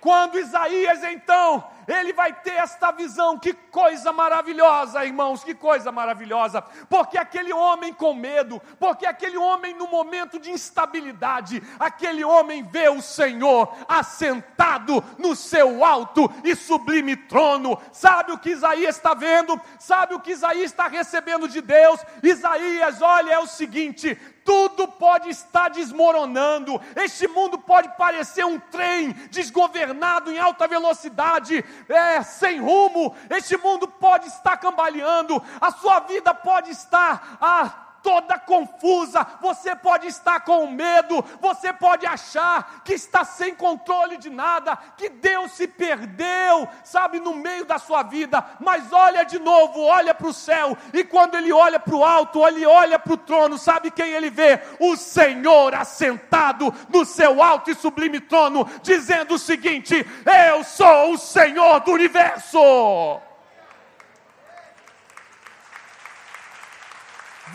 Quando 0.00 0.38
Isaías 0.38 1.02
então 1.04 1.64
ele 1.94 2.12
vai 2.12 2.32
ter 2.32 2.54
esta 2.54 2.90
visão. 2.90 3.38
Que 3.38 3.52
coisa 3.52 4.12
maravilhosa, 4.12 5.04
irmãos, 5.04 5.44
que 5.44 5.54
coisa 5.54 5.92
maravilhosa. 5.92 6.62
Porque 6.88 7.16
aquele 7.16 7.52
homem 7.52 7.92
com 7.92 8.14
medo, 8.14 8.60
porque 8.78 9.06
aquele 9.06 9.36
homem 9.36 9.74
no 9.74 9.86
momento 9.86 10.38
de 10.38 10.50
instabilidade, 10.50 11.62
aquele 11.78 12.24
homem 12.24 12.62
vê 12.64 12.88
o 12.88 13.00
Senhor 13.00 13.72
assentado 13.88 15.02
no 15.18 15.36
seu 15.36 15.84
alto 15.84 16.30
e 16.42 16.54
sublime 16.54 17.16
trono. 17.16 17.78
Sabe 17.92 18.32
o 18.32 18.38
que 18.38 18.50
Isaías 18.50 18.96
está 18.96 19.14
vendo? 19.14 19.60
Sabe 19.78 20.14
o 20.14 20.20
que 20.20 20.32
Isaías 20.32 20.70
está 20.70 20.88
recebendo 20.88 21.48
de 21.48 21.60
Deus? 21.60 22.00
Isaías, 22.22 23.00
olha, 23.00 23.32
é 23.32 23.38
o 23.38 23.46
seguinte: 23.46 24.18
tudo 24.46 24.86
pode 24.86 25.28
estar 25.28 25.68
desmoronando, 25.68 26.80
este 26.94 27.26
mundo 27.26 27.58
pode 27.58 27.88
parecer 27.96 28.46
um 28.46 28.60
trem 28.60 29.12
desgovernado 29.28 30.30
em 30.30 30.38
alta 30.38 30.68
velocidade, 30.68 31.64
é, 31.88 32.22
sem 32.22 32.60
rumo, 32.60 33.14
este 33.28 33.56
mundo 33.56 33.88
pode 33.88 34.28
estar 34.28 34.56
cambaleando, 34.56 35.42
a 35.60 35.72
sua 35.72 36.00
vida 36.00 36.32
pode 36.32 36.70
estar 36.70 37.36
ah, 37.40 37.85
toda 38.06 38.38
confusa, 38.38 39.26
você 39.40 39.74
pode 39.74 40.06
estar 40.06 40.38
com 40.38 40.68
medo, 40.68 41.24
você 41.40 41.72
pode 41.72 42.06
achar 42.06 42.82
que 42.84 42.94
está 42.94 43.24
sem 43.24 43.52
controle 43.52 44.16
de 44.16 44.30
nada, 44.30 44.78
que 44.96 45.08
Deus 45.08 45.50
se 45.50 45.66
perdeu, 45.66 46.68
sabe, 46.84 47.18
no 47.18 47.34
meio 47.34 47.64
da 47.64 47.80
sua 47.80 48.04
vida, 48.04 48.44
mas 48.60 48.92
olha 48.92 49.24
de 49.24 49.40
novo, 49.40 49.82
olha 49.82 50.14
para 50.14 50.28
o 50.28 50.32
céu, 50.32 50.78
e 50.92 51.02
quando 51.02 51.34
ele 51.34 51.52
olha 51.52 51.80
para 51.80 51.96
o 51.96 52.04
alto, 52.04 52.46
ele 52.46 52.64
olha 52.64 52.96
para 52.96 53.14
o 53.14 53.16
trono, 53.16 53.58
sabe 53.58 53.90
quem 53.90 54.12
ele 54.12 54.30
vê? 54.30 54.60
O 54.78 54.94
Senhor 54.94 55.74
assentado 55.74 56.72
no 56.88 57.04
seu 57.04 57.42
alto 57.42 57.72
e 57.72 57.74
sublime 57.74 58.20
trono, 58.20 58.70
dizendo 58.82 59.34
o 59.34 59.38
seguinte: 59.38 60.06
Eu 60.48 60.62
sou 60.62 61.14
o 61.14 61.18
Senhor 61.18 61.80
do 61.80 61.90
universo. 61.90 63.25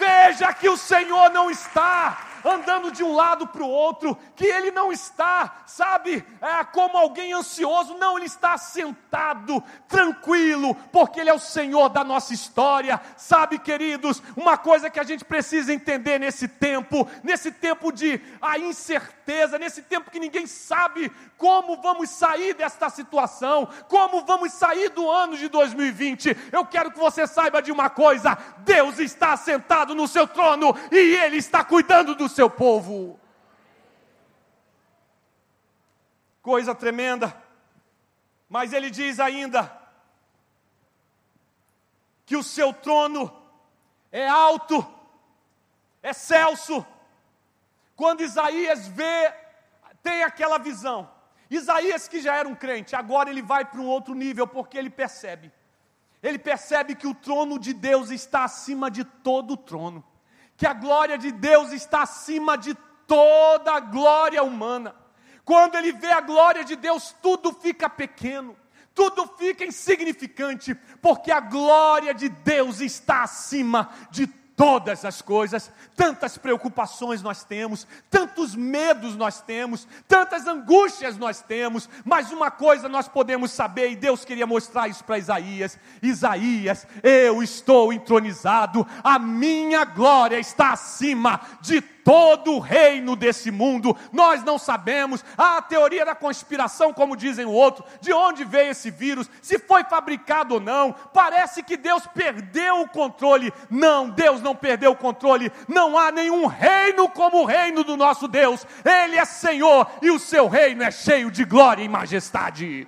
Veja 0.01 0.51
que 0.51 0.67
o 0.67 0.75
Senhor 0.75 1.29
não 1.29 1.51
está 1.51 2.31
andando 2.43 2.91
de 2.91 3.03
um 3.03 3.13
lado 3.13 3.45
para 3.45 3.61
o 3.61 3.69
outro, 3.69 4.17
que 4.35 4.47
ele 4.47 4.71
não 4.71 4.91
está, 4.91 5.61
sabe, 5.67 6.25
é, 6.41 6.63
como 6.63 6.97
alguém 6.97 7.33
ansioso, 7.33 7.95
não, 7.99 8.17
ele 8.17 8.25
está 8.25 8.57
sentado, 8.57 9.63
tranquilo, 9.87 10.73
porque 10.91 11.19
ele 11.19 11.29
é 11.29 11.33
o 11.35 11.39
Senhor 11.39 11.89
da 11.89 12.03
nossa 12.03 12.33
história, 12.33 12.99
sabe, 13.15 13.59
queridos, 13.59 14.23
uma 14.35 14.57
coisa 14.57 14.89
que 14.89 14.99
a 14.99 15.03
gente 15.03 15.23
precisa 15.23 15.71
entender 15.71 16.19
nesse 16.19 16.47
tempo, 16.47 17.07
nesse 17.23 17.51
tempo 17.51 17.91
de 17.91 18.19
a 18.41 18.57
incerteza, 18.57 19.59
nesse 19.59 19.83
tempo 19.83 20.09
que 20.09 20.19
ninguém 20.19 20.47
sabe 20.47 21.11
como 21.41 21.82
vamos 21.82 22.12
sair 22.12 22.54
desta 22.54 22.88
situação, 22.88 23.67
como 23.88 24.23
vamos 24.23 24.54
sair 24.54 24.89
do 24.89 25.10
ano 25.10 25.36
de 25.36 25.49
2020. 25.49 26.38
Eu 26.51 26.63
quero 26.63 26.91
que 26.91 26.99
você 26.99 27.25
saiba 27.25 27.63
de 27.63 27.71
uma 27.71 27.89
coisa: 27.89 28.38
Deus 28.60 28.99
está 28.99 29.36
sentado 29.36 29.95
no 29.95 30.08
seu 30.08 30.27
trono 30.27 30.75
e 30.91 31.15
Ele 31.15 31.38
está 31.38 31.63
cuidando 31.65 32.13
do 32.13 32.30
seu 32.30 32.47
povo. 32.47 33.19
Coisa 36.43 36.75
tremenda, 36.75 37.36
mas 38.47 38.71
ele 38.71 38.91
diz 38.91 39.19
ainda 39.19 39.75
que 42.23 42.38
o 42.38 42.43
seu 42.43 42.71
trono 42.71 43.36
é 44.12 44.27
alto, 44.27 44.86
é 46.04 46.13
celso. 46.13 46.86
Quando 47.95 48.21
Isaías 48.21 48.88
vê, 48.88 49.34
tem 50.04 50.23
aquela 50.23 50.58
visão, 50.58 51.10
Isaías, 51.55 52.07
que 52.07 52.21
já 52.21 52.37
era 52.37 52.47
um 52.47 52.55
crente, 52.55 52.95
agora 52.95 53.29
ele 53.29 53.41
vai 53.41 53.65
para 53.65 53.81
um 53.81 53.87
outro 53.87 54.15
nível, 54.15 54.47
porque 54.47 54.77
ele 54.77 54.89
percebe. 54.89 55.51
Ele 56.23 56.39
percebe 56.39 56.95
que 56.95 57.07
o 57.07 57.13
trono 57.13 57.59
de 57.59 57.73
Deus 57.73 58.09
está 58.09 58.45
acima 58.45 58.89
de 58.89 59.03
todo 59.03 59.55
o 59.55 59.57
trono, 59.57 60.03
que 60.55 60.65
a 60.65 60.73
glória 60.73 61.17
de 61.17 61.31
Deus 61.31 61.71
está 61.73 62.03
acima 62.03 62.57
de 62.57 62.73
toda 63.05 63.73
a 63.73 63.79
glória 63.79 64.41
humana. 64.41 64.95
Quando 65.43 65.75
ele 65.75 65.91
vê 65.91 66.11
a 66.11 66.21
glória 66.21 66.63
de 66.63 66.75
Deus, 66.75 67.13
tudo 67.21 67.51
fica 67.51 67.89
pequeno, 67.89 68.55
tudo 68.93 69.27
fica 69.37 69.65
insignificante, 69.65 70.75
porque 71.01 71.31
a 71.31 71.39
glória 71.39 72.13
de 72.13 72.29
Deus 72.29 72.79
está 72.79 73.23
acima 73.23 73.89
de 74.09 74.27
todas 74.62 75.04
as 75.06 75.24
coisas, 75.24 75.71
tantas 75.95 76.38
preocupações 76.38 77.24
nós 77.24 77.43
temos, 77.43 77.88
tantos 78.12 78.54
medos 78.54 79.15
nós 79.15 79.41
temos, 79.41 79.88
tantas 80.08 80.45
angústias 80.45 81.17
nós 81.17 81.41
temos, 81.41 81.89
mas 82.06 82.32
uma 82.32 82.52
coisa 82.52 82.88
nós 82.88 83.08
podemos 83.08 83.50
saber, 83.50 83.89
e 83.89 83.95
Deus 83.95 84.24
queria 84.24 84.45
mostrar 84.45 84.88
isso 84.88 85.04
para 85.04 85.17
Isaías: 85.17 85.80
Isaías, 86.00 86.86
eu 87.02 87.41
estou 87.41 87.91
entronizado, 87.91 88.86
a 89.04 89.17
minha 89.17 89.84
glória 89.84 90.38
está 90.38 90.74
acima 90.74 91.41
de 91.60 91.82
todo 92.03 92.53
o 92.53 92.59
reino 92.59 93.15
desse 93.15 93.51
mundo. 93.51 93.95
Nós 94.11 94.43
não 94.43 94.57
sabemos 94.57 95.23
a 95.37 95.61
teoria 95.61 96.05
da 96.05 96.15
conspiração, 96.15 96.93
como 96.93 97.15
dizem 97.15 97.45
o 97.45 97.51
outro, 97.51 97.83
de 97.99 98.13
onde 98.13 98.43
veio 98.43 98.71
esse 98.71 98.91
vírus, 98.91 99.29
se 99.41 99.59
foi 99.59 99.83
fabricado 99.83 100.55
ou 100.55 100.59
não. 100.59 100.93
Parece 101.13 101.63
que 101.63 101.77
Deus 101.77 102.05
perdeu 102.07 102.81
o 102.81 102.89
controle. 102.89 103.53
Não, 103.69 104.09
Deus 104.09 104.41
não 104.41 104.55
perdeu 104.55 104.91
o 104.91 104.95
controle. 104.95 105.51
Não 105.67 105.97
há 105.97 106.11
nenhum 106.11 106.45
reino 106.45 107.09
como 107.09 107.41
o 107.41 107.45
reino 107.45 107.83
do 107.83 107.97
nosso 107.97 108.27
Deus. 108.27 108.65
Ele 108.83 109.17
é 109.17 109.25
Senhor 109.25 109.89
e 110.01 110.11
o 110.11 110.19
seu 110.19 110.47
reino 110.47 110.83
é 110.83 110.91
cheio 110.91 111.31
de 111.31 111.43
glória 111.43 111.83
e 111.83 111.89
majestade. 111.89 112.87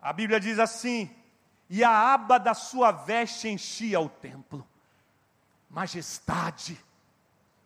A 0.00 0.12
Bíblia 0.12 0.38
diz 0.38 0.58
assim: 0.58 1.10
e 1.68 1.82
a 1.82 2.12
aba 2.12 2.38
da 2.38 2.52
sua 2.52 2.92
veste 2.92 3.48
enchia 3.48 3.98
o 3.98 4.08
templo 4.08 4.66
majestade, 5.74 6.80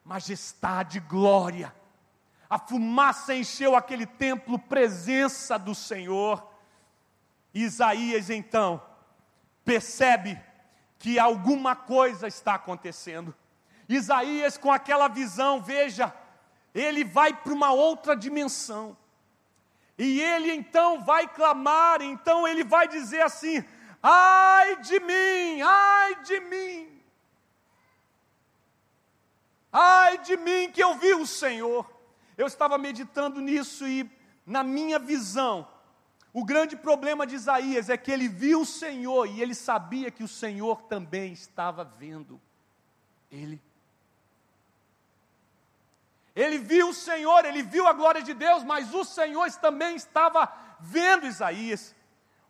majestade, 0.03 0.99
glória. 0.99 1.75
A 2.49 2.59
fumaça 2.59 3.35
encheu 3.35 3.77
aquele 3.77 4.07
templo, 4.07 4.59
presença 4.59 5.59
do 5.59 5.75
Senhor. 5.75 6.43
Isaías 7.53 8.31
então 8.31 8.83
percebe 9.63 10.41
que 10.99 11.19
alguma 11.19 11.77
coisa 11.77 12.27
está 12.27 12.55
acontecendo. 12.55 13.35
Isaías, 13.87 14.57
com 14.57 14.73
aquela 14.73 15.09
visão, 15.09 15.61
veja, 15.61 16.15
ele 16.75 17.05
vai 17.05 17.35
para 17.35 17.53
uma 17.53 17.73
outra 17.73 18.17
dimensão. 18.17 18.97
E 19.99 20.19
ele 20.19 20.51
então 20.55 21.05
vai 21.05 21.29
clamar, 21.29 22.01
então 22.01 22.49
ele 22.49 22.65
vai 22.65 22.89
dizer 22.89 23.21
assim: 23.21 23.63
ai 24.03 24.77
de 24.81 24.99
mim, 25.01 25.61
ai 25.61 26.23
de 26.23 26.41
mim. 26.41 26.98
Ai 29.73 30.19
de 30.19 30.37
mim 30.37 30.71
que 30.71 30.83
eu 30.83 30.95
vi 30.95 31.15
o 31.15 31.27
Senhor. 31.27 31.91
Eu 32.37 32.47
estava 32.47 32.79
meditando 32.79 33.41
nisso 33.41 33.87
e, 33.87 34.11
na 34.47 34.63
minha 34.63 34.99
visão, 34.99 35.67
o 36.33 36.45
grande 36.45 36.77
problema 36.77 37.27
de 37.27 37.35
Isaías 37.35 37.89
é 37.91 37.97
que 37.97 38.11
ele 38.11 38.29
viu 38.29 38.61
o 38.61 38.67
Senhor 38.67 39.27
e 39.27 39.43
ele 39.43 39.55
sabia 39.55 40.11
que 40.11 40.23
o 40.23 40.29
Senhor 40.29 40.83
também 40.83 41.33
estava 41.33 41.85
vendo 41.85 42.41
ele. 43.31 43.61
Ele 46.35 46.59
viu 46.59 46.91
o 46.91 46.95
Senhor, 46.95 47.45
ele 47.45 47.63
viu 47.63 47.87
a 47.89 47.93
glória 47.93 48.23
de 48.23 48.33
Deus, 48.33 48.63
mas 48.63 48.95
o 48.95 49.05
Senhor 49.05 49.51
também 49.55 49.97
estava 49.97 50.53
vendo 50.79 51.27
Isaías. 51.27 51.95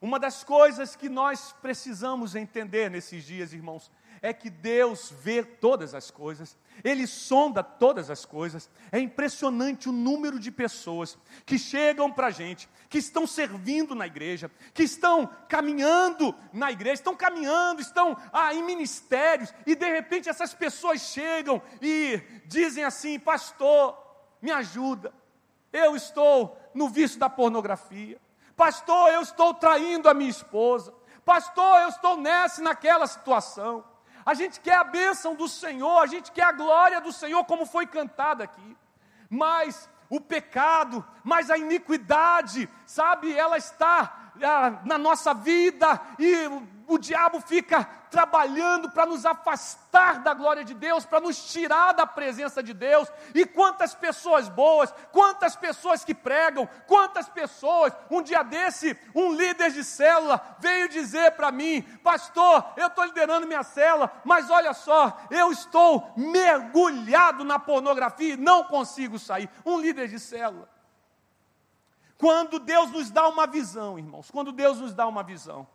Uma 0.00 0.18
das 0.18 0.44
coisas 0.44 0.94
que 0.94 1.08
nós 1.08 1.54
precisamos 1.62 2.34
entender 2.36 2.90
nesses 2.90 3.24
dias, 3.24 3.54
irmãos, 3.54 3.90
é 4.20 4.32
que 4.32 4.50
Deus 4.50 5.10
vê 5.10 5.42
todas 5.42 5.94
as 5.94 6.10
coisas, 6.10 6.56
Ele 6.84 7.06
sonda 7.06 7.62
todas 7.62 8.10
as 8.10 8.24
coisas. 8.24 8.70
É 8.92 8.98
impressionante 8.98 9.88
o 9.88 9.92
número 9.92 10.38
de 10.38 10.50
pessoas 10.50 11.18
que 11.44 11.58
chegam 11.58 12.10
para 12.10 12.28
a 12.28 12.30
gente, 12.30 12.68
que 12.88 12.98
estão 12.98 13.26
servindo 13.26 13.94
na 13.94 14.06
igreja, 14.06 14.50
que 14.72 14.82
estão 14.82 15.28
caminhando 15.48 16.34
na 16.52 16.70
igreja, 16.70 16.94
estão 16.94 17.16
caminhando, 17.16 17.80
estão 17.80 18.16
ah, 18.32 18.54
em 18.54 18.62
ministérios, 18.62 19.52
e 19.66 19.74
de 19.74 19.86
repente 19.86 20.28
essas 20.28 20.54
pessoas 20.54 21.00
chegam 21.00 21.60
e 21.82 22.20
dizem 22.46 22.84
assim: 22.84 23.18
Pastor, 23.18 23.96
me 24.40 24.50
ajuda, 24.50 25.12
eu 25.72 25.96
estou 25.96 26.58
no 26.74 26.88
vício 26.88 27.18
da 27.18 27.28
pornografia. 27.28 28.20
Pastor, 28.56 29.10
eu 29.10 29.22
estou 29.22 29.54
traindo 29.54 30.08
a 30.08 30.14
minha 30.14 30.30
esposa. 30.30 30.92
Pastor, 31.24 31.82
eu 31.82 31.88
estou 31.90 32.16
nessa 32.16 32.60
e 32.60 32.64
naquela 32.64 33.06
situação. 33.06 33.84
A 34.28 34.34
gente 34.34 34.60
quer 34.60 34.74
a 34.74 34.84
bênção 34.84 35.34
do 35.34 35.48
Senhor, 35.48 36.00
a 36.00 36.06
gente 36.06 36.30
quer 36.30 36.42
a 36.42 36.52
glória 36.52 37.00
do 37.00 37.10
Senhor, 37.10 37.42
como 37.46 37.64
foi 37.64 37.86
cantado 37.86 38.42
aqui. 38.42 38.76
Mas 39.30 39.88
o 40.10 40.20
pecado, 40.20 41.02
mas 41.24 41.50
a 41.50 41.56
iniquidade, 41.56 42.68
sabe, 42.84 43.32
ela 43.32 43.56
está 43.56 44.32
ah, 44.42 44.82
na 44.84 44.98
nossa 44.98 45.32
vida 45.32 45.98
e 46.18 46.46
o 46.88 46.98
diabo 46.98 47.38
fica 47.40 47.84
trabalhando 48.10 48.90
para 48.90 49.04
nos 49.04 49.26
afastar 49.26 50.20
da 50.20 50.32
glória 50.32 50.64
de 50.64 50.72
Deus, 50.72 51.04
para 51.04 51.20
nos 51.20 51.52
tirar 51.52 51.92
da 51.92 52.06
presença 52.06 52.62
de 52.62 52.72
Deus. 52.72 53.06
E 53.34 53.44
quantas 53.44 53.94
pessoas 53.94 54.48
boas, 54.48 54.92
quantas 55.12 55.54
pessoas 55.54 56.02
que 56.02 56.14
pregam, 56.14 56.66
quantas 56.86 57.28
pessoas. 57.28 57.92
Um 58.10 58.22
dia 58.22 58.42
desse, 58.42 58.98
um 59.14 59.34
líder 59.34 59.70
de 59.70 59.84
célula 59.84 60.40
veio 60.58 60.88
dizer 60.88 61.32
para 61.32 61.52
mim: 61.52 61.82
Pastor, 62.02 62.64
eu 62.76 62.86
estou 62.86 63.04
liderando 63.04 63.46
minha 63.46 63.62
célula, 63.62 64.10
mas 64.24 64.48
olha 64.48 64.72
só, 64.72 65.16
eu 65.30 65.52
estou 65.52 66.10
mergulhado 66.16 67.44
na 67.44 67.58
pornografia 67.58 68.32
e 68.32 68.38
não 68.38 68.64
consigo 68.64 69.18
sair. 69.18 69.50
Um 69.64 69.78
líder 69.78 70.08
de 70.08 70.18
célula. 70.18 70.68
Quando 72.16 72.58
Deus 72.58 72.90
nos 72.90 73.10
dá 73.10 73.28
uma 73.28 73.46
visão, 73.46 73.98
irmãos, 73.98 74.30
quando 74.30 74.50
Deus 74.50 74.80
nos 74.80 74.92
dá 74.92 75.06
uma 75.06 75.22
visão, 75.22 75.68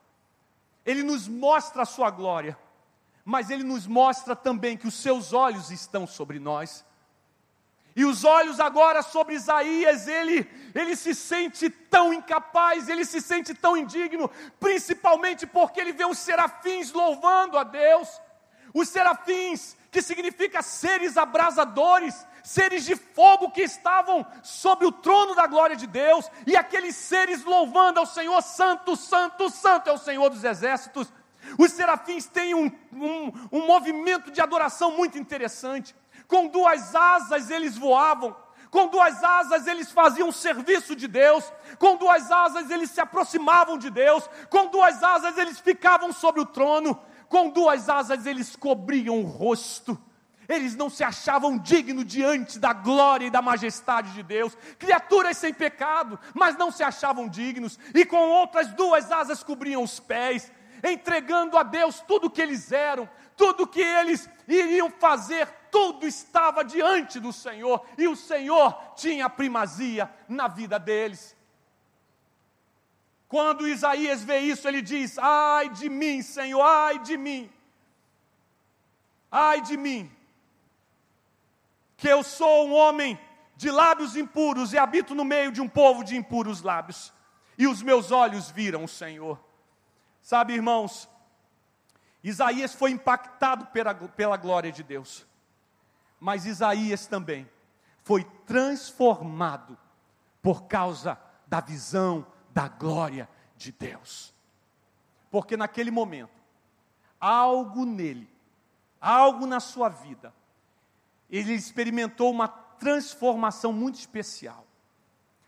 ele 0.86 1.04
nos 1.04 1.28
mostra 1.28 1.84
a 1.84 1.86
sua 1.86 2.10
glória, 2.10 2.58
mas 3.24 3.50
ele 3.50 3.63
nos 3.63 3.88
mostra 3.88 4.36
também 4.36 4.78
que 4.78 4.88
os 4.88 4.96
seus 4.96 5.32
olhos 5.32 5.72
estão 5.72 6.06
sobre 6.06 6.39
nós. 6.39 6.86
E 7.96 8.06
os 8.06 8.24
olhos 8.24 8.60
agora 8.60 9.04
sobre 9.04 9.36
Isaías, 9.36 10.08
ele, 10.08 10.50
ele 10.74 10.96
se 10.96 11.13
sente 11.13 11.69
tão 11.69 12.12
incapaz, 12.12 12.89
ele 12.89 13.06
se 13.06 13.22
sente 13.22 13.54
tão 13.54 13.78
indigno, 13.78 14.30
principalmente 14.60 15.46
porque 15.46 15.80
ele 15.80 15.93
vê 15.93 16.04
os 16.04 16.17
serafins 16.17 16.91
louvando 16.91 17.58
a 17.58 17.63
Deus. 17.63 18.10
Os 18.74 18.89
serafins, 18.89 19.78
que 19.91 20.02
significa 20.02 20.63
seres 20.63 21.17
abrasadores, 21.17 22.26
seres 22.43 22.84
de 22.84 22.95
fogo 22.95 23.49
que 23.49 23.62
estavam 23.62 24.25
sobre 24.43 24.86
o 24.86 24.91
trono 24.91 25.34
da 25.34 25.47
glória 25.47 25.75
de 25.75 25.88
Deus, 25.88 26.29
e 26.45 26.56
aqueles 26.56 26.95
seres 26.95 27.43
louvando 27.45 27.99
ao 27.99 28.06
Senhor, 28.06 28.41
Santo, 28.41 28.97
Santo, 28.97 29.49
Santo 29.49 29.89
é 29.89 29.93
o 29.93 29.97
Senhor 29.97 30.29
dos 30.29 30.43
exércitos. 30.43 31.12
Os 31.58 31.71
serafins 31.71 32.25
têm 32.25 32.53
um, 32.53 32.71
um, 32.91 33.32
um 33.51 33.65
movimento 33.65 34.29
de 34.29 34.41
adoração 34.41 34.91
muito 34.91 35.17
interessante. 35.17 35.95
Com 36.27 36.47
duas 36.47 36.93
asas 36.93 37.49
eles 37.49 37.77
voavam, 37.77 38.36
com 38.69 38.88
duas 38.88 39.23
asas 39.23 39.67
eles 39.67 39.91
faziam 39.91 40.31
serviço 40.31 40.96
de 40.96 41.08
Deus, 41.08 41.52
com 41.79 41.96
duas 41.96 42.29
asas 42.31 42.69
eles 42.69 42.91
se 42.91 43.00
aproximavam 43.00 43.77
de 43.77 43.89
Deus, 43.89 44.29
com 44.50 44.67
duas 44.67 45.02
asas 45.02 45.37
eles 45.37 45.60
ficavam 45.60 46.12
sobre 46.12 46.41
o 46.41 46.46
trono, 46.46 47.00
com 47.29 47.50
duas 47.50 47.87
asas 47.87 48.25
eles 48.25 48.56
cobriam 48.56 49.19
o 49.19 49.25
rosto 49.25 49.98
eles 50.48 50.75
não 50.75 50.89
se 50.89 51.04
achavam 51.04 51.58
dignos 51.58 52.06
diante 52.06 52.60
da 52.60 52.73
glória 52.73 53.27
e 53.27 53.31
da 53.31 53.41
majestade 53.41 54.12
de 54.13 54.23
Deus, 54.23 54.58
criaturas 54.77 55.37
sem 55.37 55.54
pecado, 55.54 56.19
mas 56.33 56.58
não 56.58 56.71
se 56.71 56.83
achavam 56.83 57.27
dignos, 57.27 57.79
e 57.94 58.06
com 58.06 58.17
outras 58.17 58.73
duas 58.73 59.12
asas 59.12 59.44
cobriam 59.44 59.83
os 59.83 60.00
pés, 60.00 60.52
entregando 60.83 61.58
a 61.58 61.63
Deus 61.63 62.02
tudo 62.02 62.27
o 62.27 62.29
que 62.29 62.41
eles 62.41 62.71
eram, 62.71 63.10
tudo 63.37 63.63
o 63.63 63.67
que 63.67 63.81
eles 63.81 64.29
iriam 64.48 64.89
fazer, 64.89 65.48
tudo 65.71 66.06
estava 66.06 66.63
diante 66.63 67.19
do 67.19 67.31
Senhor, 67.31 67.85
e 67.98 68.08
o 68.08 68.15
Senhor 68.15 68.73
tinha 68.96 69.29
primazia 69.29 70.12
na 70.27 70.48
vida 70.48 70.77
deles. 70.77 71.35
Quando 73.27 73.67
Isaías 73.67 74.23
vê 74.23 74.39
isso, 74.39 74.67
ele 74.67 74.79
diz: 74.79 75.17
Ai 75.17 75.69
de 75.69 75.89
mim, 75.89 76.21
Senhor, 76.21 76.62
ai 76.62 77.00
de 77.00 77.17
mim, 77.17 77.52
ai 79.31 79.62
de 79.62 79.75
mim, 79.75 80.12
que 82.04 82.10
eu 82.10 82.21
sou 82.21 82.67
um 82.67 82.73
homem 82.73 83.17
de 83.56 83.71
lábios 83.71 84.17
impuros 84.17 84.73
e 84.73 84.77
habito 84.77 85.15
no 85.15 85.23
meio 85.23 85.54
de 85.54 85.62
um 85.62 85.69
povo 85.69 86.04
de 86.04 86.17
impuros 86.17 86.62
lábios. 86.62 87.13
E 87.58 87.65
os 87.65 87.81
meus 87.81 88.12
olhos 88.12 88.51
viram 88.51 88.83
o 88.83 88.89
Senhor. 88.89 89.41
Sabe, 90.21 90.51
irmãos, 90.51 91.08
Isaías 92.21 92.75
foi 92.75 92.91
impactado 92.91 93.67
pela, 93.67 93.95
pela 93.95 94.35
glória 94.35 94.69
de 94.69 94.83
Deus, 94.83 95.25
mas 96.19 96.45
Isaías 96.45 97.08
também 97.08 97.49
foi 98.01 98.25
transformado 98.45 99.77
por 100.41 100.63
causa 100.63 101.17
da 101.47 101.62
visão 101.62 102.27
da 102.49 102.67
glória 102.67 103.29
de 103.56 103.71
Deus. 103.71 104.33
Porque 105.31 105.56
naquele 105.56 105.89
momento, 105.89 106.43
algo 107.17 107.85
nele, 107.85 108.29
algo 108.99 109.45
na 109.45 109.62
sua 109.62 109.87
vida, 109.87 110.33
ele 111.38 111.54
experimentou 111.54 112.29
uma 112.31 112.48
transformação 112.48 113.73
muito 113.73 113.96
especial. 113.96 114.67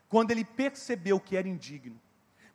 Quando 0.09 0.31
ele 0.31 0.43
percebeu 0.43 1.19
que 1.19 1.37
era 1.37 1.47
indigno, 1.47 2.01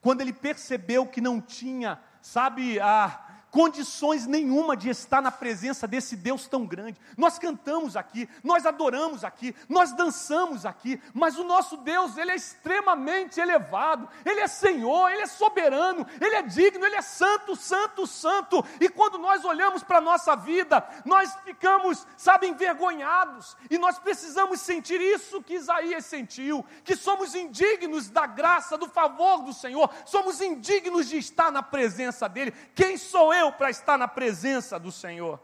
quando 0.01 0.21
ele 0.21 0.33
percebeu 0.33 1.07
que 1.07 1.21
não 1.21 1.41
tinha, 1.41 2.01
sabe, 2.21 2.81
a, 2.81 3.30
condições 3.51 4.27
nenhuma 4.27 4.77
de 4.77 4.89
estar 4.89 5.21
na 5.21 5.31
presença 5.31 5.87
desse 5.87 6.17
Deus 6.17 6.47
tão 6.47 6.65
grande. 6.65 7.01
Nós 7.17 7.39
cantamos 7.39 7.97
aqui, 7.97 8.29
nós 8.43 8.65
adoramos 8.65 9.25
aqui, 9.25 9.55
nós 9.69 9.93
dançamos 9.93 10.65
aqui, 10.65 11.01
mas 11.13 11.37
o 11.37 11.45
nosso 11.45 11.77
Deus, 11.79 12.17
ele 12.17 12.31
é 12.31 12.37
extremamente 12.37 13.41
elevado, 13.41 14.09
ele 14.25 14.41
é 14.41 14.47
Senhor, 14.47 15.11
ele 15.11 15.23
é 15.23 15.27
soberano, 15.27 16.07
ele 16.21 16.37
é 16.37 16.43
digno, 16.43 16.85
ele 16.85 16.97
é 16.97 17.03
santo, 17.03 17.57
santo, 17.57 18.07
santo. 18.07 18.65
E 18.81 18.89
quando 18.89 19.19
nós 19.19 19.45
olhamos 19.45 19.83
para 19.83 19.99
a 19.99 20.03
nossa 20.03 20.37
vida, 20.37 20.87
nós 21.05 21.35
ficamos, 21.45 22.07
sabe, 22.17 22.47
envergonhados, 22.47 23.57
e 23.69 23.79
nós 23.79 23.99
precisamos 23.99 24.61
sentir 24.61 25.01
isso 25.01 25.43
que 25.43 25.55
Isaías 25.55 26.05
sentiu, 26.05 26.65
que 26.85 26.95
somos 26.95 27.35
indignos 27.35 28.09
da 28.09 28.27
graça, 28.27 28.79
do 28.79 28.89
favor 28.89 29.43
do 29.43 29.53
Senhor, 29.53 29.91
somos 30.05 30.41
indignos 30.41 31.09
de 31.09 31.19
estar 31.19 31.51
na 31.51 31.63
presença 31.63 32.29
dele. 32.29 32.53
Quem 32.75 32.97
sou 32.97 33.35
eu? 33.35 33.40
Eu 33.41 33.53
para 33.53 33.71
estar 33.71 33.99
na 33.99 34.07
presença 34.07 34.79
do 34.79 34.93
Senhor. 34.93 35.41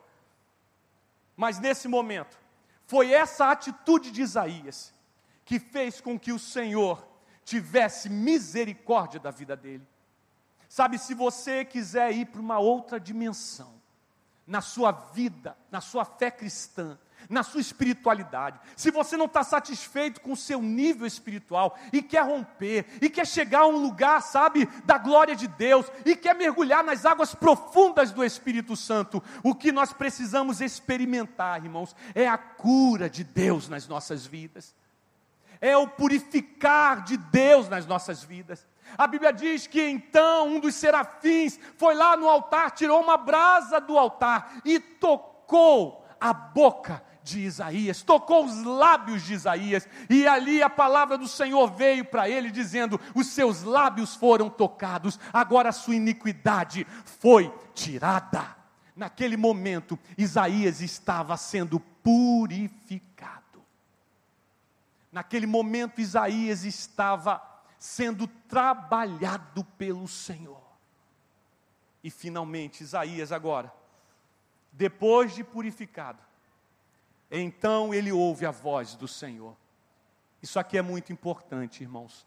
Mas 1.36 1.58
nesse 1.58 1.88
momento, 1.88 2.38
foi 2.86 3.12
essa 3.12 3.50
atitude 3.50 4.10
de 4.10 4.22
Isaías 4.22 4.94
que 5.44 5.58
fez 5.58 6.00
com 6.00 6.18
que 6.18 6.32
o 6.32 6.38
Senhor 6.38 7.06
tivesse 7.44 8.08
misericórdia 8.08 9.20
da 9.20 9.30
vida 9.30 9.56
dele. 9.56 9.86
Sabe, 10.68 10.98
se 10.98 11.14
você 11.14 11.64
quiser 11.64 12.12
ir 12.12 12.26
para 12.26 12.40
uma 12.40 12.58
outra 12.58 12.98
dimensão, 12.98 13.74
na 14.46 14.60
sua 14.60 14.92
vida, 14.92 15.56
na 15.70 15.80
sua 15.80 16.04
fé 16.04 16.30
cristã, 16.30 16.98
na 17.28 17.42
sua 17.42 17.60
espiritualidade, 17.60 18.58
se 18.76 18.90
você 18.90 19.16
não 19.16 19.26
está 19.26 19.42
satisfeito 19.42 20.20
com 20.20 20.32
o 20.32 20.36
seu 20.36 20.60
nível 20.60 21.06
espiritual 21.06 21.78
e 21.92 22.02
quer 22.02 22.24
romper, 22.24 22.86
e 23.00 23.08
quer 23.08 23.26
chegar 23.26 23.60
a 23.60 23.66
um 23.66 23.76
lugar, 23.76 24.22
sabe, 24.22 24.66
da 24.84 24.98
glória 24.98 25.34
de 25.34 25.48
Deus, 25.48 25.86
e 26.04 26.14
quer 26.14 26.34
mergulhar 26.34 26.84
nas 26.84 27.04
águas 27.04 27.34
profundas 27.34 28.12
do 28.12 28.24
Espírito 28.24 28.76
Santo, 28.76 29.22
o 29.42 29.54
que 29.54 29.72
nós 29.72 29.92
precisamos 29.92 30.60
experimentar, 30.60 31.64
irmãos, 31.64 31.94
é 32.14 32.28
a 32.28 32.38
cura 32.38 33.08
de 33.08 33.24
Deus 33.24 33.68
nas 33.68 33.86
nossas 33.86 34.26
vidas, 34.26 34.74
é 35.60 35.76
o 35.76 35.88
purificar 35.88 37.02
de 37.02 37.16
Deus 37.16 37.68
nas 37.68 37.86
nossas 37.86 38.22
vidas. 38.22 38.66
A 38.96 39.06
Bíblia 39.06 39.32
diz 39.32 39.66
que 39.66 39.82
então 39.82 40.48
um 40.48 40.60
dos 40.60 40.74
serafins 40.74 41.58
foi 41.76 41.94
lá 41.94 42.16
no 42.16 42.28
altar, 42.28 42.70
tirou 42.70 43.00
uma 43.00 43.16
brasa 43.16 43.80
do 43.80 43.98
altar 43.98 44.60
e 44.64 44.78
tocou 44.78 46.06
a 46.20 46.32
boca 46.32 47.02
de 47.26 47.40
Isaías, 47.40 48.02
tocou 48.02 48.44
os 48.44 48.62
lábios 48.62 49.24
de 49.24 49.34
Isaías, 49.34 49.88
e 50.08 50.26
ali 50.28 50.62
a 50.62 50.70
palavra 50.70 51.18
do 51.18 51.26
Senhor 51.26 51.72
veio 51.72 52.04
para 52.04 52.28
ele 52.28 52.50
dizendo: 52.52 53.00
Os 53.14 53.26
seus 53.26 53.64
lábios 53.64 54.14
foram 54.14 54.48
tocados, 54.48 55.18
agora 55.32 55.70
a 55.70 55.72
sua 55.72 55.96
iniquidade 55.96 56.86
foi 57.04 57.52
tirada. 57.74 58.56
Naquele 58.94 59.36
momento, 59.36 59.98
Isaías 60.16 60.80
estava 60.80 61.36
sendo 61.36 61.80
purificado. 61.80 63.62
Naquele 65.10 65.46
momento, 65.46 66.00
Isaías 66.00 66.64
estava 66.64 67.42
sendo 67.78 68.26
trabalhado 68.26 69.64
pelo 69.76 70.06
Senhor. 70.06 70.62
E 72.04 72.10
finalmente, 72.10 72.84
Isaías 72.84 73.32
agora, 73.32 73.72
depois 74.72 75.34
de 75.34 75.42
purificado, 75.42 76.26
então 77.30 77.92
ele 77.92 78.12
ouve 78.12 78.46
a 78.46 78.50
voz 78.50 78.94
do 78.94 79.08
Senhor. 79.08 79.56
Isso 80.42 80.58
aqui 80.58 80.78
é 80.78 80.82
muito 80.82 81.12
importante, 81.12 81.82
irmãos. 81.82 82.26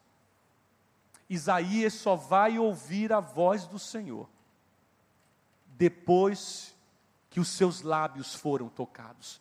Isaías 1.30 1.94
só 1.94 2.16
vai 2.16 2.58
ouvir 2.58 3.14
a 3.14 3.20
voz 3.20 3.68
do 3.68 3.78
Senhor 3.78 4.28
depois 5.78 6.76
que 7.30 7.40
os 7.40 7.48
seus 7.48 7.82
lábios 7.82 8.36
foram 8.36 8.68
tocados, 8.68 9.40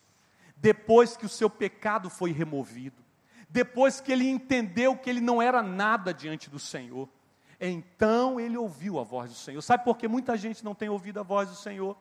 depois 0.56 1.16
que 1.16 1.26
o 1.26 1.28
seu 1.28 1.50
pecado 1.50 2.08
foi 2.08 2.30
removido, 2.30 3.02
depois 3.48 4.00
que 4.00 4.12
ele 4.12 4.28
entendeu 4.28 4.96
que 4.96 5.10
ele 5.10 5.20
não 5.20 5.40
era 5.40 5.62
nada 5.62 6.14
diante 6.14 6.48
do 6.48 6.58
Senhor. 6.58 7.08
Então 7.60 8.38
ele 8.38 8.56
ouviu 8.56 9.00
a 9.00 9.02
voz 9.02 9.30
do 9.30 9.36
Senhor. 9.36 9.60
Sabe 9.62 9.82
por 9.82 9.96
que 9.96 10.06
muita 10.06 10.36
gente 10.36 10.64
não 10.64 10.74
tem 10.74 10.88
ouvido 10.88 11.18
a 11.18 11.24
voz 11.24 11.48
do 11.48 11.56
Senhor? 11.56 11.96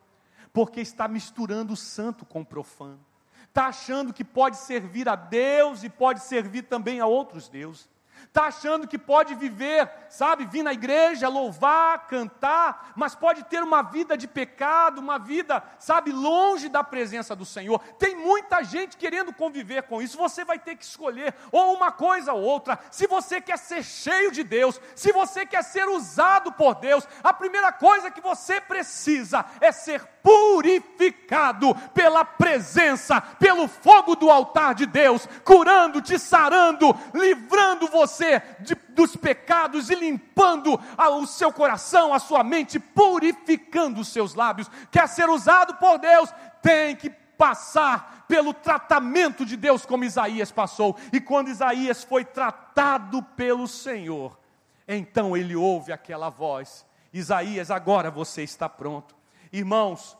Porque 0.52 0.80
está 0.80 1.08
misturando 1.08 1.72
o 1.72 1.76
santo 1.76 2.24
com 2.24 2.42
o 2.42 2.46
profano 2.46 3.00
está 3.48 3.66
achando 3.66 4.12
que 4.12 4.24
pode 4.24 4.56
servir 4.56 5.08
a 5.08 5.16
Deus 5.16 5.82
e 5.82 5.88
pode 5.88 6.20
servir 6.20 6.62
também 6.62 7.00
a 7.00 7.06
outros 7.06 7.48
deuses 7.48 7.88
está 8.28 8.46
achando 8.46 8.86
que 8.86 8.98
pode 8.98 9.34
viver, 9.34 9.90
sabe, 10.08 10.46
vir 10.46 10.62
na 10.62 10.72
igreja, 10.72 11.28
louvar, 11.28 12.06
cantar, 12.06 12.92
mas 12.94 13.14
pode 13.14 13.42
ter 13.44 13.62
uma 13.62 13.82
vida 13.82 14.16
de 14.16 14.28
pecado, 14.28 15.00
uma 15.00 15.18
vida, 15.18 15.62
sabe, 15.78 16.12
longe 16.12 16.68
da 16.68 16.84
presença 16.84 17.34
do 17.34 17.44
Senhor. 17.44 17.80
Tem 17.98 18.14
muita 18.14 18.62
gente 18.62 18.96
querendo 18.96 19.32
conviver 19.32 19.82
com 19.84 20.00
isso. 20.00 20.16
Você 20.18 20.44
vai 20.44 20.58
ter 20.58 20.76
que 20.76 20.84
escolher 20.84 21.34
ou 21.50 21.74
uma 21.74 21.90
coisa 21.90 22.32
ou 22.32 22.42
outra. 22.42 22.78
Se 22.90 23.06
você 23.06 23.40
quer 23.40 23.58
ser 23.58 23.82
cheio 23.82 24.30
de 24.30 24.44
Deus, 24.44 24.80
se 24.94 25.10
você 25.10 25.44
quer 25.44 25.64
ser 25.64 25.88
usado 25.88 26.52
por 26.52 26.74
Deus, 26.76 27.08
a 27.22 27.32
primeira 27.32 27.72
coisa 27.72 28.10
que 28.10 28.20
você 28.20 28.60
precisa 28.60 29.44
é 29.60 29.72
ser 29.72 30.06
purificado 30.28 31.74
pela 31.94 32.22
presença, 32.22 33.18
pelo 33.18 33.66
fogo 33.66 34.14
do 34.14 34.30
altar 34.30 34.74
de 34.74 34.84
Deus, 34.84 35.26
curando, 35.42 36.02
te 36.02 36.18
sarando, 36.18 36.94
livrando 37.14 37.86
você 37.86 38.42
de, 38.60 38.74
dos 38.90 39.16
pecados 39.16 39.88
e 39.88 39.94
limpando 39.94 40.78
a, 40.98 41.08
o 41.08 41.26
seu 41.26 41.50
coração, 41.50 42.12
a 42.12 42.18
sua 42.18 42.44
mente, 42.44 42.78
purificando 42.78 44.02
os 44.02 44.08
seus 44.08 44.34
lábios. 44.34 44.70
Quer 44.90 45.08
ser 45.08 45.30
usado 45.30 45.76
por 45.76 45.96
Deus? 45.96 46.30
Tem 46.60 46.94
que 46.94 47.08
passar 47.08 48.26
pelo 48.28 48.52
tratamento 48.52 49.46
de 49.46 49.56
Deus, 49.56 49.86
como 49.86 50.04
Isaías 50.04 50.52
passou. 50.52 50.94
E 51.10 51.22
quando 51.22 51.48
Isaías 51.48 52.04
foi 52.04 52.22
tratado 52.22 53.22
pelo 53.34 53.66
Senhor, 53.66 54.38
então 54.86 55.34
ele 55.34 55.56
ouve 55.56 55.90
aquela 55.90 56.28
voz: 56.28 56.84
Isaías, 57.14 57.70
agora 57.70 58.10
você 58.10 58.42
está 58.42 58.68
pronto. 58.68 59.16
Irmãos, 59.50 60.17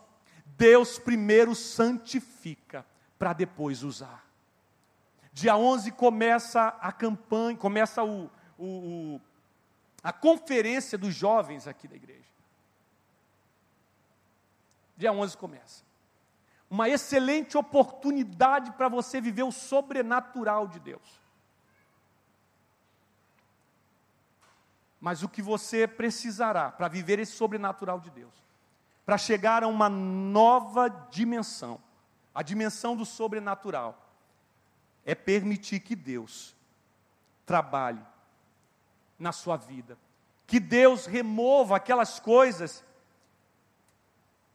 Deus 0.59 0.99
primeiro 0.99 1.55
santifica 1.55 2.85
para 3.17 3.33
depois 3.33 3.85
usar. 3.85 4.27
Dia 5.33 5.57
11 5.57 5.93
começa 5.93 6.67
a 6.81 6.91
campanha, 6.91 7.57
começa 7.57 8.03
o, 8.03 8.29
o, 8.59 8.67
o, 8.67 9.21
a 10.03 10.13
conferência 10.13 10.99
dos 10.99 11.15
jovens 11.15 11.69
aqui 11.69 11.87
da 11.87 11.95
igreja. 11.95 12.27
Dia 14.97 15.13
11 15.13 15.37
começa. 15.37 15.85
Uma 16.69 16.89
excelente 16.89 17.57
oportunidade 17.57 18.73
para 18.73 18.89
você 18.89 19.21
viver 19.21 19.45
o 19.45 19.53
sobrenatural 19.53 20.67
de 20.67 20.81
Deus. 20.81 21.21
Mas 25.01 25.23
o 25.23 25.29
que 25.29 25.41
você 25.41 25.87
precisará 25.87 26.73
para 26.73 26.89
viver 26.89 27.21
esse 27.21 27.33
sobrenatural 27.33 28.01
de 28.01 28.11
Deus, 28.11 28.35
para 29.09 29.17
chegar 29.17 29.65
a 29.65 29.67
uma 29.67 29.89
nova 29.89 30.87
dimensão, 31.11 31.81
a 32.35 32.43
dimensão 32.43 32.95
do 32.95 33.07
sobrenatural, 33.07 34.07
é 35.03 35.15
permitir 35.15 35.81
que 35.81 35.97
Deus 35.97 36.55
trabalhe 37.47 38.03
na 39.19 39.33
sua 39.33 39.57
vida. 39.57 39.97
Que 40.47 40.61
Deus 40.61 41.07
remova 41.07 41.77
aquelas 41.77 42.21
coisas 42.21 42.85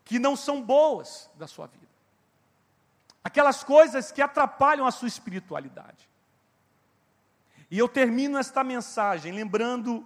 que 0.06 0.20
não 0.20 0.36
são 0.36 0.62
boas 0.62 1.32
da 1.34 1.48
sua 1.48 1.66
vida. 1.66 1.90
Aquelas 3.24 3.64
coisas 3.64 4.12
que 4.12 4.22
atrapalham 4.22 4.86
a 4.86 4.92
sua 4.92 5.08
espiritualidade. 5.08 6.08
E 7.72 7.80
eu 7.80 7.90
termino 7.90 8.38
esta 8.38 8.64
mensagem 8.64 9.32
lembrando 9.32 10.06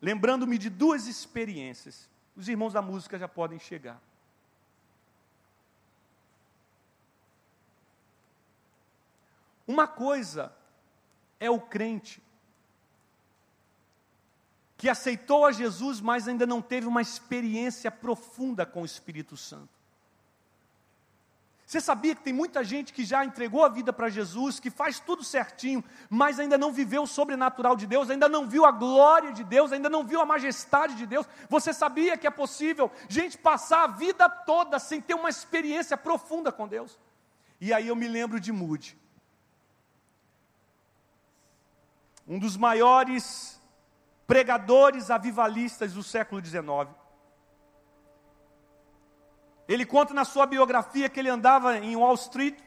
lembrando-me 0.00 0.56
de 0.56 0.70
duas 0.70 1.08
experiências. 1.08 2.11
Os 2.36 2.48
irmãos 2.48 2.72
da 2.72 2.82
música 2.82 3.18
já 3.18 3.28
podem 3.28 3.58
chegar. 3.58 4.00
Uma 9.66 9.86
coisa 9.86 10.54
é 11.38 11.50
o 11.50 11.60
crente 11.60 12.22
que 14.76 14.88
aceitou 14.88 15.46
a 15.46 15.52
Jesus, 15.52 16.00
mas 16.00 16.26
ainda 16.26 16.44
não 16.44 16.60
teve 16.60 16.86
uma 16.86 17.00
experiência 17.00 17.90
profunda 17.90 18.66
com 18.66 18.82
o 18.82 18.84
Espírito 18.84 19.36
Santo. 19.36 19.81
Você 21.72 21.80
sabia 21.80 22.14
que 22.14 22.20
tem 22.20 22.34
muita 22.34 22.62
gente 22.62 22.92
que 22.92 23.02
já 23.02 23.24
entregou 23.24 23.64
a 23.64 23.68
vida 23.70 23.94
para 23.94 24.10
Jesus, 24.10 24.60
que 24.60 24.68
faz 24.68 25.00
tudo 25.00 25.24
certinho, 25.24 25.82
mas 26.10 26.38
ainda 26.38 26.58
não 26.58 26.70
viveu 26.70 27.04
o 27.04 27.06
sobrenatural 27.06 27.74
de 27.76 27.86
Deus, 27.86 28.10
ainda 28.10 28.28
não 28.28 28.46
viu 28.46 28.66
a 28.66 28.70
glória 28.70 29.32
de 29.32 29.42
Deus, 29.42 29.72
ainda 29.72 29.88
não 29.88 30.04
viu 30.04 30.20
a 30.20 30.26
majestade 30.26 30.94
de 30.94 31.06
Deus? 31.06 31.26
Você 31.48 31.72
sabia 31.72 32.18
que 32.18 32.26
é 32.26 32.30
possível 32.30 32.92
gente 33.08 33.38
passar 33.38 33.84
a 33.84 33.86
vida 33.86 34.28
toda 34.28 34.78
sem 34.78 35.00
ter 35.00 35.14
uma 35.14 35.30
experiência 35.30 35.96
profunda 35.96 36.52
com 36.52 36.68
Deus? 36.68 36.98
E 37.58 37.72
aí 37.72 37.88
eu 37.88 37.96
me 37.96 38.06
lembro 38.06 38.38
de 38.38 38.52
Moody, 38.52 38.94
um 42.28 42.38
dos 42.38 42.54
maiores 42.54 43.58
pregadores 44.26 45.10
avivalistas 45.10 45.94
do 45.94 46.02
século 46.02 46.44
XIX. 46.44 47.01
Ele 49.72 49.86
conta 49.86 50.12
na 50.12 50.26
sua 50.26 50.44
biografia 50.44 51.08
que 51.08 51.18
ele 51.18 51.30
andava 51.30 51.78
em 51.78 51.96
Wall 51.96 52.14
Street, 52.14 52.58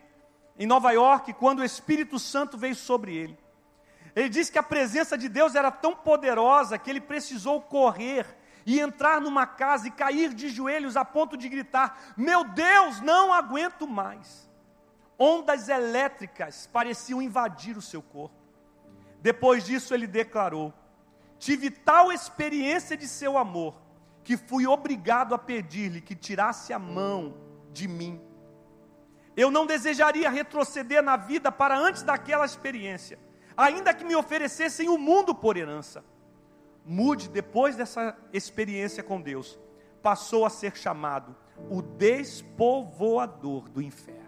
em 0.58 0.66
Nova 0.66 0.91
York, 0.91 1.34
quando 1.34 1.60
o 1.60 1.64
Espírito 1.64 2.18
Santo 2.18 2.58
veio 2.58 2.74
sobre 2.74 3.16
ele. 3.16 3.38
Ele 4.16 4.28
diz 4.28 4.49
que 4.49 4.58
a 4.58 4.64
presença 4.64 5.16
de 5.16 5.30
Deus 5.30 5.53
era 5.53 5.70
tão 5.70 5.95
poderosa 5.95 6.80
que 6.80 6.89
ele 6.89 6.99
precisou 6.99 7.62
correr 7.62 8.26
e 8.66 8.80
entrar 8.80 9.22
numa 9.22 9.45
casa 9.45 9.88
e 9.88 9.91
cair 9.91 10.34
de 10.34 10.49
joelhos 10.49 10.97
a 10.97 11.06
ponto 11.06 11.38
de 11.38 11.47
gritar: 11.47 12.16
Meu 12.18 12.43
Deus, 12.43 12.99
não 13.01 13.32
aguento 13.32 13.88
mais. 13.88 14.49
Ondas 15.20 15.70
elétricas 15.70 16.68
pareciam 16.74 17.22
invadir 17.22 17.78
o 17.78 17.84
seu 17.84 18.01
corpo. 18.01 18.36
Depois 19.22 19.64
disso, 19.64 19.93
ele 19.93 20.08
declarou: 20.08 20.74
Tive 21.38 21.70
tal 21.70 22.12
experiência 22.12 22.97
de 22.97 23.08
seu 23.08 23.38
amor, 23.38 23.76
que 24.26 24.36
fui 24.36 24.65
obrigado 24.65 25.36
a 25.36 25.38
pedir-lhe 25.38 26.01
que 26.01 26.15
tirasse 26.15 26.73
a 26.73 26.80
mão 26.80 27.38
de 27.71 27.88
mim. 27.88 28.19
Eu 29.38 29.51
não 29.51 29.67
desejaria 29.67 30.32
retroceder 30.32 31.03
na 31.03 31.15
vida 31.15 31.51
para 31.51 31.78
antes 31.78 32.01
daquela 32.01 32.43
experiência, 32.43 33.19
ainda 33.55 33.93
que 33.93 34.03
me 34.03 34.15
oferecessem 34.15 34.89
o 34.89 34.97
mundo 34.97 35.36
por 35.36 35.55
herança. 35.55 36.03
Mude 36.84 37.30
depois 37.30 37.76
dessa 37.76 38.17
experiência 38.34 39.03
com 39.03 39.21
Deus, 39.21 39.59
passou 40.01 40.43
a 40.43 40.49
ser 40.49 40.76
chamado 40.76 41.36
o 41.69 41.84
despovoador 41.84 43.69
do 43.69 43.82
inferno. 43.82 44.26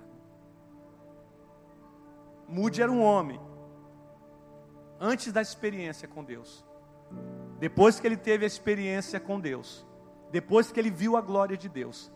Mude 2.47 2.83
era 2.83 2.91
um 2.91 3.01
homem 3.01 3.41
antes 4.99 5.31
da 5.33 5.41
experiência 5.41 6.07
com 6.07 6.23
Deus. 6.23 6.66
Depois 7.59 7.99
que 7.99 8.05
ele 8.05 8.17
teve 8.17 8.43
a 8.43 8.47
experiência 8.47 9.19
com 9.19 9.39
Deus, 9.39 9.85
depois 10.31 10.71
que 10.71 10.79
ele 10.79 10.91
viu 10.91 11.17
a 11.17 11.21
glória 11.21 11.57
de 11.57 11.67
Deus, 11.67 12.11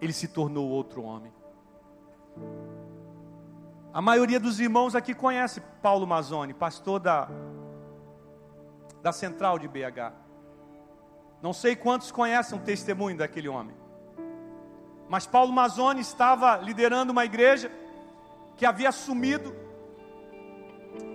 ele 0.00 0.12
se 0.12 0.28
tornou 0.28 0.68
outro 0.68 1.02
homem. 1.02 1.32
A 3.92 4.02
maioria 4.02 4.40
dos 4.40 4.58
irmãos 4.58 4.94
aqui 4.94 5.14
conhece 5.14 5.60
Paulo 5.82 6.06
Mazzoni, 6.06 6.52
pastor 6.52 6.98
da, 6.98 7.28
da 9.02 9.12
central 9.12 9.58
de 9.58 9.68
BH. 9.68 10.12
Não 11.40 11.52
sei 11.52 11.76
quantos 11.76 12.10
conhecem 12.10 12.58
o 12.58 12.62
testemunho 12.62 13.16
daquele 13.16 13.48
homem. 13.48 13.76
Mas 15.08 15.26
Paulo 15.26 15.52
Mazzoni 15.52 16.00
estava 16.00 16.56
liderando 16.56 17.12
uma 17.12 17.24
igreja 17.24 17.70
que 18.56 18.64
havia 18.64 18.88
assumido 18.88 19.54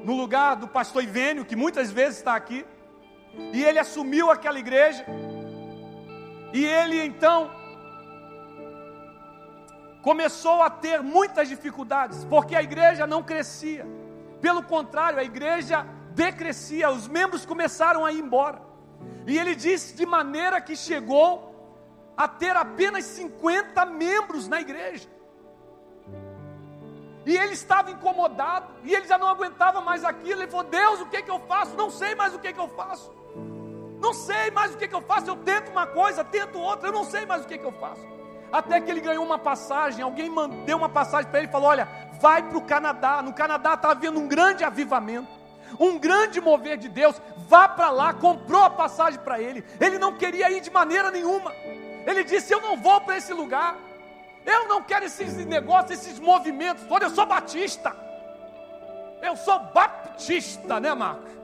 no 0.05 0.15
lugar 0.15 0.55
do 0.55 0.67
pastor 0.67 1.03
Ivênio, 1.03 1.45
que 1.45 1.55
muitas 1.55 1.91
vezes 1.91 2.19
está 2.19 2.35
aqui, 2.35 2.65
e 3.53 3.63
ele 3.63 3.79
assumiu 3.79 4.29
aquela 4.29 4.59
igreja, 4.59 5.05
e 6.53 6.65
ele 6.65 7.03
então 7.03 7.51
começou 10.01 10.61
a 10.61 10.69
ter 10.69 11.01
muitas 11.01 11.47
dificuldades, 11.47 12.25
porque 12.25 12.55
a 12.55 12.63
igreja 12.63 13.05
não 13.05 13.21
crescia, 13.21 13.85
pelo 14.41 14.63
contrário, 14.63 15.19
a 15.19 15.23
igreja 15.23 15.85
decrescia, 16.11 16.89
os 16.89 17.07
membros 17.07 17.45
começaram 17.45 18.05
a 18.05 18.11
ir 18.11 18.19
embora, 18.19 18.61
e 19.27 19.37
ele 19.37 19.55
disse 19.55 19.95
de 19.95 20.05
maneira 20.05 20.59
que 20.61 20.75
chegou 20.75 21.49
a 22.17 22.27
ter 22.27 22.55
apenas 22.55 23.05
50 23.05 23.85
membros 23.85 24.47
na 24.47 24.59
igreja. 24.59 25.07
E 27.25 27.37
ele 27.37 27.53
estava 27.53 27.91
incomodado, 27.91 28.73
e 28.83 28.93
ele 28.93 29.07
já 29.07 29.17
não 29.17 29.27
aguentava 29.27 29.81
mais 29.81 30.03
aquilo. 30.03 30.41
Ele 30.41 30.51
falou: 30.51 30.65
Deus, 30.65 31.01
o 31.01 31.05
que, 31.05 31.17
é 31.17 31.21
que 31.21 31.29
eu 31.29 31.39
faço? 31.41 31.75
Não 31.75 31.89
sei 31.89 32.15
mais 32.15 32.33
o 32.33 32.39
que, 32.39 32.47
é 32.47 32.53
que 32.53 32.59
eu 32.59 32.69
faço. 32.69 33.13
Não 33.99 34.13
sei 34.13 34.49
mais 34.51 34.73
o 34.73 34.77
que, 34.77 34.87
que 34.87 34.95
eu 34.95 35.01
faço. 35.01 35.27
Eu 35.27 35.35
tento 35.35 35.69
uma 35.71 35.85
coisa, 35.85 36.23
tento 36.23 36.59
outra, 36.59 36.87
eu 36.87 36.93
não 36.93 37.03
sei 37.03 37.25
mais 37.25 37.43
o 37.43 37.47
que, 37.47 37.57
que 37.57 37.65
eu 37.65 37.71
faço. 37.73 38.01
Até 38.51 38.79
que 38.81 38.89
ele 38.89 39.01
ganhou 39.01 39.23
uma 39.23 39.37
passagem, 39.37 40.01
alguém 40.01 40.31
deu 40.65 40.77
uma 40.77 40.89
passagem 40.89 41.29
para 41.29 41.39
ele 41.39 41.47
e 41.47 41.51
falou: 41.51 41.69
Olha, 41.69 41.87
vai 42.19 42.41
para 42.41 42.57
o 42.57 42.61
Canadá. 42.61 43.21
No 43.21 43.33
Canadá 43.33 43.73
está 43.75 43.91
havendo 43.91 44.19
um 44.19 44.27
grande 44.27 44.63
avivamento, 44.63 45.27
um 45.79 45.99
grande 45.99 46.41
mover 46.41 46.77
de 46.77 46.89
Deus. 46.89 47.21
Vá 47.47 47.67
para 47.67 47.89
lá, 47.89 48.13
comprou 48.13 48.63
a 48.63 48.69
passagem 48.69 49.19
para 49.19 49.39
ele. 49.39 49.63
Ele 49.79 49.99
não 49.99 50.17
queria 50.17 50.49
ir 50.49 50.61
de 50.61 50.71
maneira 50.71 51.11
nenhuma. 51.11 51.53
Ele 52.05 52.23
disse: 52.23 52.53
Eu 52.53 52.61
não 52.61 52.77
vou 52.77 53.01
para 53.01 53.17
esse 53.17 53.33
lugar. 53.33 53.77
Eu 54.45 54.67
não 54.67 54.81
quero 54.81 55.05
esses 55.05 55.45
negócios, 55.45 55.99
esses 55.99 56.19
movimentos 56.19 56.83
todos. 56.85 57.09
Eu 57.09 57.15
sou 57.15 57.25
batista. 57.25 57.95
Eu 59.21 59.35
sou 59.35 59.59
baptista, 59.59 60.79
né, 60.79 60.93
Marcos? 60.93 61.38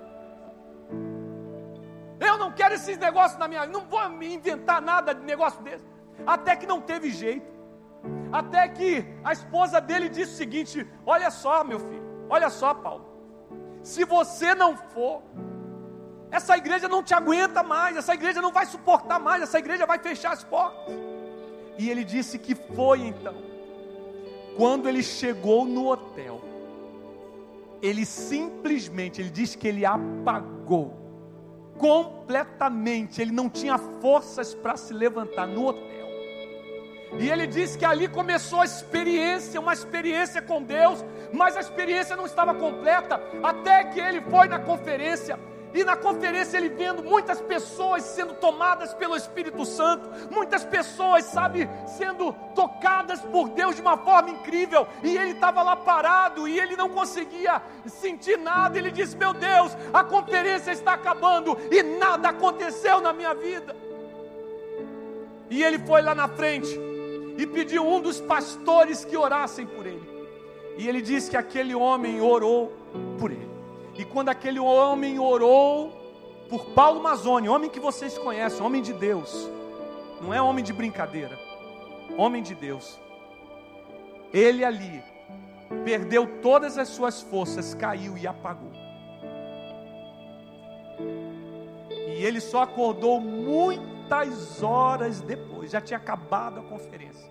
Não 2.46 2.52
quero 2.52 2.76
esses 2.76 2.96
negócios 3.00 3.40
na 3.40 3.48
minha 3.48 3.62
vida. 3.62 3.74
Não 3.74 3.86
vou 3.88 4.08
me 4.08 4.32
inventar 4.32 4.80
nada 4.80 5.16
de 5.16 5.24
negócio 5.26 5.60
desse. 5.64 5.84
Até 6.28 6.56
que 6.56 6.68
não 6.68 6.80
teve 6.80 7.10
jeito. 7.10 7.52
Até 8.32 8.68
que 8.68 9.04
a 9.24 9.34
esposa 9.34 9.82
dele 9.82 10.08
disse 10.10 10.34
o 10.34 10.38
seguinte: 10.38 10.88
Olha 11.04 11.32
só, 11.32 11.64
meu 11.64 11.80
filho. 11.80 12.06
Olha 12.30 12.52
só, 12.52 12.72
Paulo. 12.72 13.04
Se 13.82 14.06
você 14.06 14.54
não 14.54 14.78
for, 14.78 15.24
essa 16.30 16.56
igreja 16.56 16.88
não 16.88 17.02
te 17.02 17.16
aguenta 17.16 17.64
mais. 17.64 17.98
Essa 17.98 18.14
igreja 18.14 18.44
não 18.44 18.52
vai 18.52 18.68
suportar 18.68 19.20
mais. 19.20 19.42
Essa 19.42 19.58
igreja 19.58 19.88
vai 19.88 19.98
fechar 19.98 20.32
as 20.32 20.44
portas. 20.44 20.94
E 21.80 21.90
ele 21.90 22.04
disse 22.04 22.38
que 22.38 22.54
foi 22.54 23.08
então. 23.08 23.36
Quando 24.56 24.88
ele 24.88 25.02
chegou 25.02 25.66
no 25.66 25.88
hotel, 25.88 26.40
ele 27.82 28.06
simplesmente, 28.06 29.20
ele 29.20 29.32
disse 29.32 29.58
que 29.58 29.68
ele 29.68 29.84
apagou 29.84 31.05
completamente, 31.78 33.22
ele 33.22 33.32
não 33.32 33.50
tinha 33.50 33.78
forças 33.78 34.54
para 34.54 34.78
se 34.78 34.94
levantar 34.94 35.48
no 35.48 35.68
hotel. 35.68 36.06
E 37.20 37.30
ele 37.30 37.48
disse 37.48 37.78
que 37.78 37.86
ali 37.86 38.08
começou 38.08 38.62
a 38.62 38.66
experiência, 38.66 39.60
uma 39.60 39.74
experiência 39.74 40.42
com 40.42 40.62
Deus, 40.62 41.04
mas 41.32 41.56
a 41.56 41.62
experiência 41.62 42.16
não 42.16 42.26
estava 42.26 42.54
completa, 42.54 43.22
até 43.42 43.84
que 43.86 44.00
ele 44.00 44.22
foi 44.22 44.48
na 44.48 44.60
conferência 44.60 45.40
e 45.76 45.84
na 45.84 45.98
conferência 45.98 46.58
ele 46.58 46.70
vendo 46.70 47.04
muitas 47.04 47.42
pessoas 47.42 48.02
sendo 48.04 48.34
tomadas 48.36 48.94
pelo 48.94 49.14
Espírito 49.14 49.66
Santo, 49.66 50.10
muitas 50.32 50.64
pessoas, 50.64 51.26
sabe, 51.26 51.70
sendo 51.86 52.32
tocadas 52.56 53.20
por 53.20 53.50
Deus 53.50 53.76
de 53.76 53.82
uma 53.82 53.98
forma 53.98 54.30
incrível. 54.30 54.88
E 55.04 55.18
ele 55.18 55.32
estava 55.32 55.62
lá 55.62 55.76
parado 55.76 56.48
e 56.48 56.58
ele 56.58 56.78
não 56.78 56.88
conseguia 56.88 57.62
sentir 57.88 58.38
nada. 58.38 58.78
Ele 58.78 58.90
disse: 58.90 59.18
Meu 59.18 59.34
Deus, 59.34 59.76
a 59.94 60.02
conferência 60.02 60.72
está 60.72 60.94
acabando 60.94 61.58
e 61.70 61.84
nada 61.84 62.30
aconteceu 62.30 63.02
na 63.02 63.12
minha 63.12 63.34
vida. 63.34 63.76
E 65.50 65.62
ele 65.62 65.80
foi 65.80 66.02
lá 66.02 66.16
na 66.16 66.30
frente 66.30 66.80
e 67.38 67.46
pediu 67.46 67.86
um 67.86 68.00
dos 68.00 68.22
pastores 68.22 69.04
que 69.04 69.18
orassem 69.18 69.68
por 69.68 69.86
ele. 69.86 70.10
E 70.78 70.88
ele 70.88 71.02
disse 71.02 71.30
que 71.30 71.36
aquele 71.36 71.76
homem 71.76 72.22
orou 72.22 72.72
por 73.20 73.30
ele. 73.30 73.55
E 73.98 74.04
quando 74.04 74.30
aquele 74.30 74.60
homem 74.60 75.20
orou 75.20 75.92
por 76.50 76.66
Paulo 76.72 77.02
Mazoni, 77.02 77.48
homem 77.48 77.70
que 77.70 77.80
vocês 77.80 78.18
conhecem, 78.18 78.62
homem 78.62 78.82
de 78.82 78.94
Deus, 78.94 79.50
não 80.22 80.34
é 80.34 80.42
homem 80.42 80.64
de 80.64 80.74
brincadeira, 80.74 81.38
homem 82.18 82.44
de 82.44 82.54
Deus, 82.54 83.00
ele 84.34 84.64
ali 84.64 85.02
perdeu 85.84 86.42
todas 86.42 86.78
as 86.78 86.90
suas 86.90 87.22
forças, 87.22 87.74
caiu 87.74 88.18
e 88.18 88.28
apagou. 88.28 88.72
E 92.08 92.24
ele 92.24 92.40
só 92.40 92.64
acordou 92.64 93.20
muitas 93.20 94.62
horas 94.62 95.22
depois, 95.22 95.72
já 95.72 95.82
tinha 95.82 95.98
acabado 95.98 96.60
a 96.60 96.64
conferência. 96.64 97.30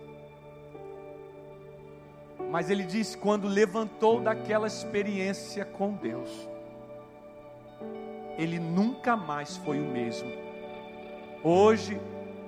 Mas 2.50 2.70
ele 2.70 2.84
disse: 2.84 3.16
quando 3.16 3.48
levantou 3.48 4.20
daquela 4.20 4.66
experiência 4.66 5.64
com 5.64 5.92
Deus, 5.92 6.48
ele 8.38 8.58
nunca 8.58 9.16
mais 9.16 9.56
foi 9.56 9.78
o 9.78 9.84
mesmo. 9.84 10.30
Hoje, 11.42 12.00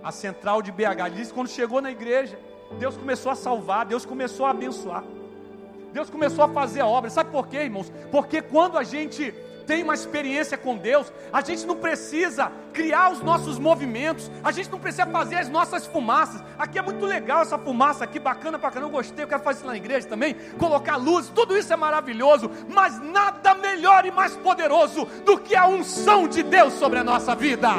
a 0.03 0.11
central 0.11 0.63
de 0.63 0.73
BH, 0.73 1.11
disse 1.15 1.33
quando 1.33 1.49
chegou 1.49 1.81
na 1.81 1.91
igreja, 1.91 2.39
Deus 2.79 2.97
começou 2.97 3.31
a 3.31 3.35
salvar, 3.35 3.87
Deus 3.87 4.05
começou 4.05 4.47
a 4.47 4.51
abençoar. 4.51 5.05
Deus 5.93 6.11
começou 6.11 6.45
a 6.45 6.49
fazer 6.49 6.81
a 6.81 6.87
obra. 6.87 7.09
Sabe 7.11 7.31
por 7.31 7.49
quê, 7.49 7.59
irmãos? 7.59 7.91
Porque 8.11 8.43
quando 8.43 8.77
a 8.77 8.85
gente 8.85 9.33
tem 9.67 9.83
uma 9.83 9.95
experiência 9.95 10.57
com 10.57 10.77
Deus, 10.77 11.13
a 11.33 11.41
gente 11.41 11.67
não 11.67 11.77
precisa 11.77 12.53
criar 12.73 13.11
os 13.11 13.21
nossos 13.21 13.59
movimentos, 13.59 14.31
a 14.45 14.53
gente 14.53 14.71
não 14.71 14.79
precisa 14.79 15.07
fazer 15.07 15.37
as 15.37 15.49
nossas 15.49 15.87
fumaças. 15.87 16.43
Aqui 16.59 16.79
é 16.79 16.83
muito 16.83 17.05
legal 17.05 17.43
essa 17.43 17.59
fumaça 17.59 18.05
aqui, 18.05 18.19
bacana 18.19 18.59
pra 18.59 18.71
caramba, 18.71 18.89
eu 18.89 18.97
gostei, 18.97 19.25
eu 19.25 19.29
quero 19.29 19.43
fazer 19.43 19.59
isso 19.59 19.67
na 19.67 19.77
igreja 19.77 20.07
também, 20.07 20.35
colocar 20.59 20.97
luz, 20.97 21.31
tudo 21.35 21.57
isso 21.57 21.73
é 21.73 21.77
maravilhoso, 21.77 22.51
mas 22.69 23.01
nada 23.01 23.55
melhor 23.55 24.07
e 24.07 24.11
mais 24.11 24.37
poderoso 24.37 25.05
do 25.25 25.39
que 25.39 25.57
a 25.57 25.67
unção 25.67 26.29
de 26.29 26.43
Deus 26.43 26.75
sobre 26.75 26.99
a 26.99 27.05
nossa 27.05 27.35
vida. 27.35 27.71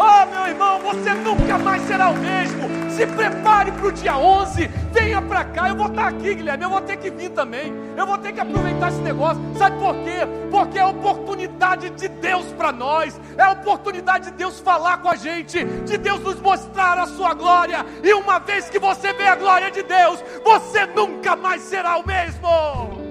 Oh, 0.00 0.26
meu 0.26 0.46
irmão, 0.46 0.78
você 0.78 1.12
nunca 1.12 1.58
mais 1.58 1.82
será 1.82 2.10
o 2.10 2.16
mesmo. 2.16 2.68
Se 2.88 3.04
prepare 3.04 3.72
para 3.72 3.86
o 3.88 3.92
dia 3.92 4.16
11. 4.16 4.68
Venha 4.92 5.20
para 5.20 5.44
cá. 5.44 5.68
Eu 5.68 5.74
vou 5.74 5.88
estar 5.88 6.06
aqui, 6.06 6.36
Guilherme. 6.36 6.62
Eu 6.62 6.70
vou 6.70 6.80
ter 6.80 6.96
que 6.98 7.10
vir 7.10 7.30
também. 7.30 7.72
Eu 7.96 8.06
vou 8.06 8.16
ter 8.16 8.32
que 8.32 8.38
aproveitar 8.38 8.90
esse 8.90 9.00
negócio. 9.00 9.42
Sabe 9.56 9.76
por 9.78 9.94
quê? 10.04 10.20
Porque 10.52 10.78
é 10.78 10.84
oportunidade 10.86 11.90
de 11.90 12.06
Deus 12.06 12.46
para 12.52 12.70
nós. 12.70 13.20
É 13.36 13.48
oportunidade 13.48 14.30
de 14.30 14.36
Deus 14.36 14.60
falar 14.60 14.98
com 14.98 15.08
a 15.08 15.16
gente. 15.16 15.64
De 15.64 15.98
Deus 15.98 16.20
nos 16.20 16.40
mostrar 16.40 16.96
a 16.96 17.06
sua 17.06 17.34
glória. 17.34 17.84
E 18.02 18.14
uma 18.14 18.38
vez 18.38 18.70
que 18.70 18.78
você 18.78 19.12
vê 19.12 19.26
a 19.26 19.34
glória 19.34 19.68
de 19.68 19.82
Deus, 19.82 20.22
você 20.44 20.86
nunca 20.86 21.34
mais 21.34 21.62
será 21.62 21.96
o 21.96 22.06
mesmo. 22.06 23.07